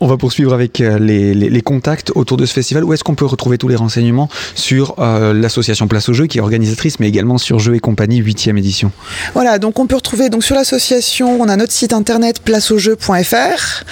On 0.00 0.06
va 0.06 0.16
poursuivre 0.16 0.54
avec 0.54 0.80
euh, 0.80 0.98
les, 0.98 1.62
contacts 1.62 2.12
autour 2.14 2.36
de 2.36 2.46
ce 2.46 2.52
festival. 2.52 2.84
Où 2.84 2.92
est-ce 2.92 3.04
qu'on 3.04 3.14
peut 3.14 3.26
retrouver 3.26 3.58
tous 3.58 3.68
les 3.68 3.76
renseignements 3.76 4.28
sur 4.54 4.94
euh, 4.98 5.32
l'association 5.34 5.86
Place 5.88 6.08
au 6.08 6.12
Jeu, 6.12 6.26
qui 6.26 6.38
est 6.38 6.40
organisatrice, 6.40 6.98
mais 7.00 7.08
également 7.08 7.38
sur 7.38 7.58
Jeux 7.58 7.74
et 7.74 7.80
compagnie 7.80 8.22
8e 8.22 8.56
édition? 8.56 8.90
Voilà, 9.34 9.58
donc 9.58 9.78
on 9.78 9.86
peut 9.86 9.96
retrouver 9.96 10.30
donc 10.30 10.44
sur 10.44 10.54
l'association, 10.54 11.40
on 11.40 11.48
a 11.48 11.56
notre 11.56 11.72
site 11.72 11.92
internet 11.92 12.40
placeaujeu.fr. 12.40 13.84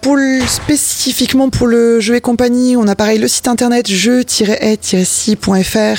pour 0.00 0.18
spécifiquement 0.46 1.48
pour 1.50 1.66
le 1.66 2.00
Jeu 2.00 2.14
et 2.16 2.20
compagnie, 2.20 2.76
on 2.76 2.86
a 2.86 2.94
pareil 2.94 3.18
le 3.18 3.28
site 3.28 3.48
internet 3.48 3.88
jeu-et-si.fr 3.88 5.42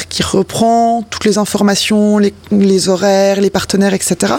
qui 0.09 0.23
reprend 0.23 1.03
toutes 1.09 1.25
les 1.25 1.37
informations, 1.37 2.17
les, 2.17 2.33
les 2.51 2.89
horaires, 2.89 3.41
les 3.41 3.49
partenaires, 3.49 3.93
etc. 3.93 4.35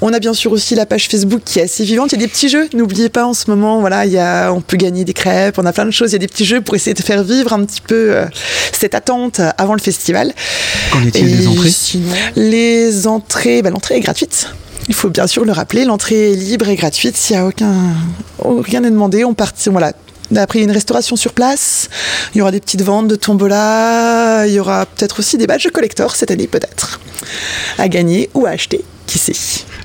On 0.00 0.12
a 0.12 0.18
bien 0.18 0.34
sûr 0.34 0.52
aussi 0.52 0.74
la 0.74 0.86
page 0.86 1.08
Facebook 1.10 1.42
qui 1.44 1.58
est 1.58 1.62
assez 1.62 1.84
vivante. 1.84 2.12
Il 2.12 2.20
y 2.20 2.22
a 2.22 2.26
des 2.26 2.28
petits 2.28 2.48
jeux. 2.48 2.68
N'oubliez 2.72 3.08
pas 3.08 3.26
en 3.26 3.34
ce 3.34 3.50
moment, 3.50 3.80
voilà, 3.80 4.06
il 4.06 4.12
y 4.12 4.18
a, 4.18 4.52
on 4.52 4.60
peut 4.60 4.76
gagner 4.76 5.04
des 5.04 5.12
crêpes, 5.12 5.58
on 5.58 5.66
a 5.66 5.72
plein 5.72 5.86
de 5.86 5.90
choses. 5.90 6.10
Il 6.10 6.14
y 6.14 6.16
a 6.16 6.18
des 6.18 6.28
petits 6.28 6.44
jeux 6.44 6.60
pour 6.60 6.74
essayer 6.74 6.94
de 6.94 7.02
faire 7.02 7.22
vivre 7.22 7.52
un 7.52 7.64
petit 7.64 7.80
peu 7.80 8.14
euh, 8.14 8.26
cette 8.72 8.94
attente 8.94 9.40
avant 9.58 9.74
le 9.74 9.80
festival. 9.80 10.32
Qu'en 10.92 11.02
est-il 11.02 11.36
des 11.36 11.46
entrées 11.48 11.72
Les 12.36 13.06
entrées, 13.06 13.62
ben, 13.62 13.70
l'entrée 13.70 13.96
est 13.96 14.00
gratuite. 14.00 14.48
Il 14.88 14.94
faut 14.94 15.10
bien 15.10 15.26
sûr 15.26 15.44
le 15.44 15.52
rappeler, 15.52 15.84
l'entrée 15.84 16.32
est 16.32 16.34
libre 16.34 16.68
et 16.68 16.76
gratuite. 16.76 17.16
S'il 17.16 17.36
n'y 17.36 17.42
a 17.42 17.46
aucun, 17.46 17.74
rien 18.44 18.80
n'est 18.80 18.90
demandé, 18.90 19.24
on 19.24 19.34
part, 19.34 19.52
voilà, 19.66 19.92
après, 20.36 20.60
une 20.60 20.70
restauration 20.70 21.16
sur 21.16 21.32
place. 21.32 21.88
Il 22.34 22.38
y 22.38 22.40
aura 22.40 22.52
des 22.52 22.60
petites 22.60 22.82
ventes 22.82 23.08
de 23.08 23.16
tombola. 23.16 24.44
Il 24.46 24.52
y 24.52 24.60
aura 24.60 24.86
peut-être 24.86 25.18
aussi 25.18 25.36
des 25.38 25.46
badges 25.46 25.68
collector 25.72 26.14
cette 26.14 26.30
année, 26.30 26.46
peut-être. 26.46 27.00
À 27.78 27.88
gagner 27.88 28.30
ou 28.34 28.46
à 28.46 28.50
acheter. 28.50 28.84
Qui 29.10 29.18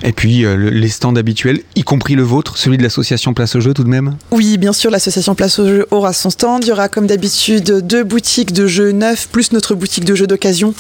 et 0.04 0.12
puis 0.12 0.46
euh, 0.46 0.56
les 0.56 0.90
stands 0.90 1.16
habituels, 1.16 1.62
y 1.76 1.82
compris 1.82 2.14
le 2.14 2.22
vôtre, 2.22 2.60
celui 2.60 2.78
de 2.78 2.84
l'association 2.84 3.34
Place 3.34 3.56
au 3.56 3.60
Jeu 3.60 3.74
tout 3.74 3.84
de 3.84 3.90
même 3.90 4.18
Oui, 4.30 4.60
bien 4.60 4.72
sûr, 4.72 4.92
l'association 4.92 5.34
Place 5.34 5.58
au 5.58 5.68
Jeu 5.68 5.88
aura 5.90 6.14
son 6.14 6.30
stand. 6.30 6.64
Il 6.64 6.68
y 6.68 6.72
aura 6.72 6.90
comme 6.90 7.08
d'habitude 7.08 7.80
deux 7.86 8.04
boutiques 8.04 8.54
de 8.54 8.68
jeux 8.68 8.92
neufs, 8.92 9.28
plus 9.30 9.52
notre 9.52 9.74
boutique 9.74 10.06
de 10.06 10.14
jeux 10.14 10.28
d'occasion, 10.28 10.76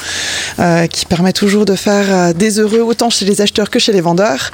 euh, 0.59 0.85
qui 0.85 1.07
permet 1.07 1.33
toujours 1.33 1.65
de 1.65 1.73
faire 1.73 2.05
euh, 2.09 2.33
des 2.33 2.59
heureux 2.59 2.81
autant 2.81 3.09
chez 3.09 3.25
les 3.25 3.41
acheteurs 3.41 3.71
que 3.71 3.79
chez 3.79 3.91
les 3.91 4.01
vendeurs. 4.01 4.51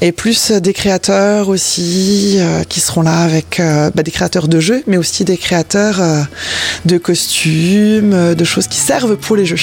Et 0.00 0.12
plus 0.12 0.52
des 0.52 0.72
créateurs 0.72 1.50
aussi, 1.50 2.38
qui 2.68 2.80
seront 2.80 3.02
là 3.02 3.18
avec 3.18 3.60
bah, 3.94 4.02
des 4.02 4.10
créateurs 4.10 4.48
de 4.48 4.60
jeux, 4.60 4.82
mais 4.86 4.96
aussi 4.96 5.24
des 5.24 5.36
créateurs 5.36 6.00
de 6.84 6.98
costumes, 6.98 8.34
de 8.34 8.44
choses 8.44 8.68
qui 8.68 8.78
servent 8.78 9.16
pour 9.16 9.36
les 9.36 9.46
jeux. 9.46 9.56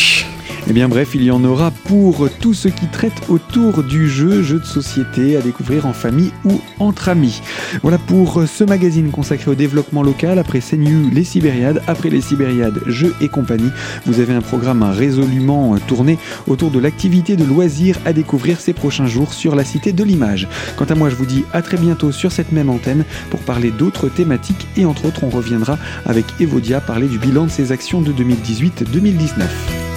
Et 0.61 0.69
eh 0.69 0.73
bien 0.73 0.87
bref, 0.87 1.15
il 1.15 1.23
y 1.23 1.31
en 1.31 1.43
aura 1.43 1.71
pour 1.71 2.29
tous 2.39 2.53
ceux 2.53 2.69
qui 2.69 2.85
traitent 2.85 3.23
autour 3.29 3.83
du 3.83 4.07
jeu, 4.07 4.43
jeu 4.43 4.59
de 4.59 4.65
société 4.65 5.35
à 5.35 5.41
découvrir 5.41 5.87
en 5.87 5.91
famille 5.91 6.31
ou 6.45 6.61
entre 6.77 7.09
amis. 7.09 7.41
Voilà 7.81 7.97
pour 7.97 8.43
ce 8.47 8.63
magazine 8.63 9.09
consacré 9.09 9.49
au 9.49 9.55
développement 9.55 10.03
local. 10.03 10.37
Après 10.37 10.59
CNU, 10.59 11.09
les 11.11 11.23
Sibériades, 11.23 11.81
après 11.87 12.09
les 12.09 12.21
Sibériades, 12.21 12.79
jeux 12.85 13.15
et 13.21 13.27
compagnie. 13.27 13.71
Vous 14.05 14.19
avez 14.19 14.35
un 14.35 14.41
programme 14.41 14.83
résolument 14.83 15.75
tourné 15.87 16.19
autour 16.45 16.69
de 16.69 16.79
l'activité 16.79 17.35
de 17.35 17.43
loisirs 17.43 17.97
à 18.05 18.13
découvrir 18.13 18.61
ces 18.61 18.73
prochains 18.73 19.07
jours 19.07 19.33
sur 19.33 19.55
la 19.55 19.65
Cité 19.65 19.93
de 19.93 20.03
l'Image. 20.03 20.47
Quant 20.77 20.85
à 20.85 20.95
moi, 20.95 21.09
je 21.09 21.15
vous 21.15 21.25
dis 21.25 21.43
à 21.53 21.63
très 21.63 21.77
bientôt 21.77 22.11
sur 22.11 22.31
cette 22.31 22.51
même 22.51 22.69
antenne 22.69 23.03
pour 23.31 23.39
parler 23.39 23.71
d'autres 23.71 24.09
thématiques 24.09 24.67
et 24.77 24.85
entre 24.85 25.05
autres, 25.05 25.23
on 25.23 25.29
reviendra 25.29 25.79
avec 26.05 26.25
Evodia 26.39 26.81
parler 26.81 27.07
du 27.07 27.17
bilan 27.17 27.45
de 27.45 27.51
ses 27.51 27.71
actions 27.71 28.01
de 28.01 28.13
2018-2019. 28.13 29.90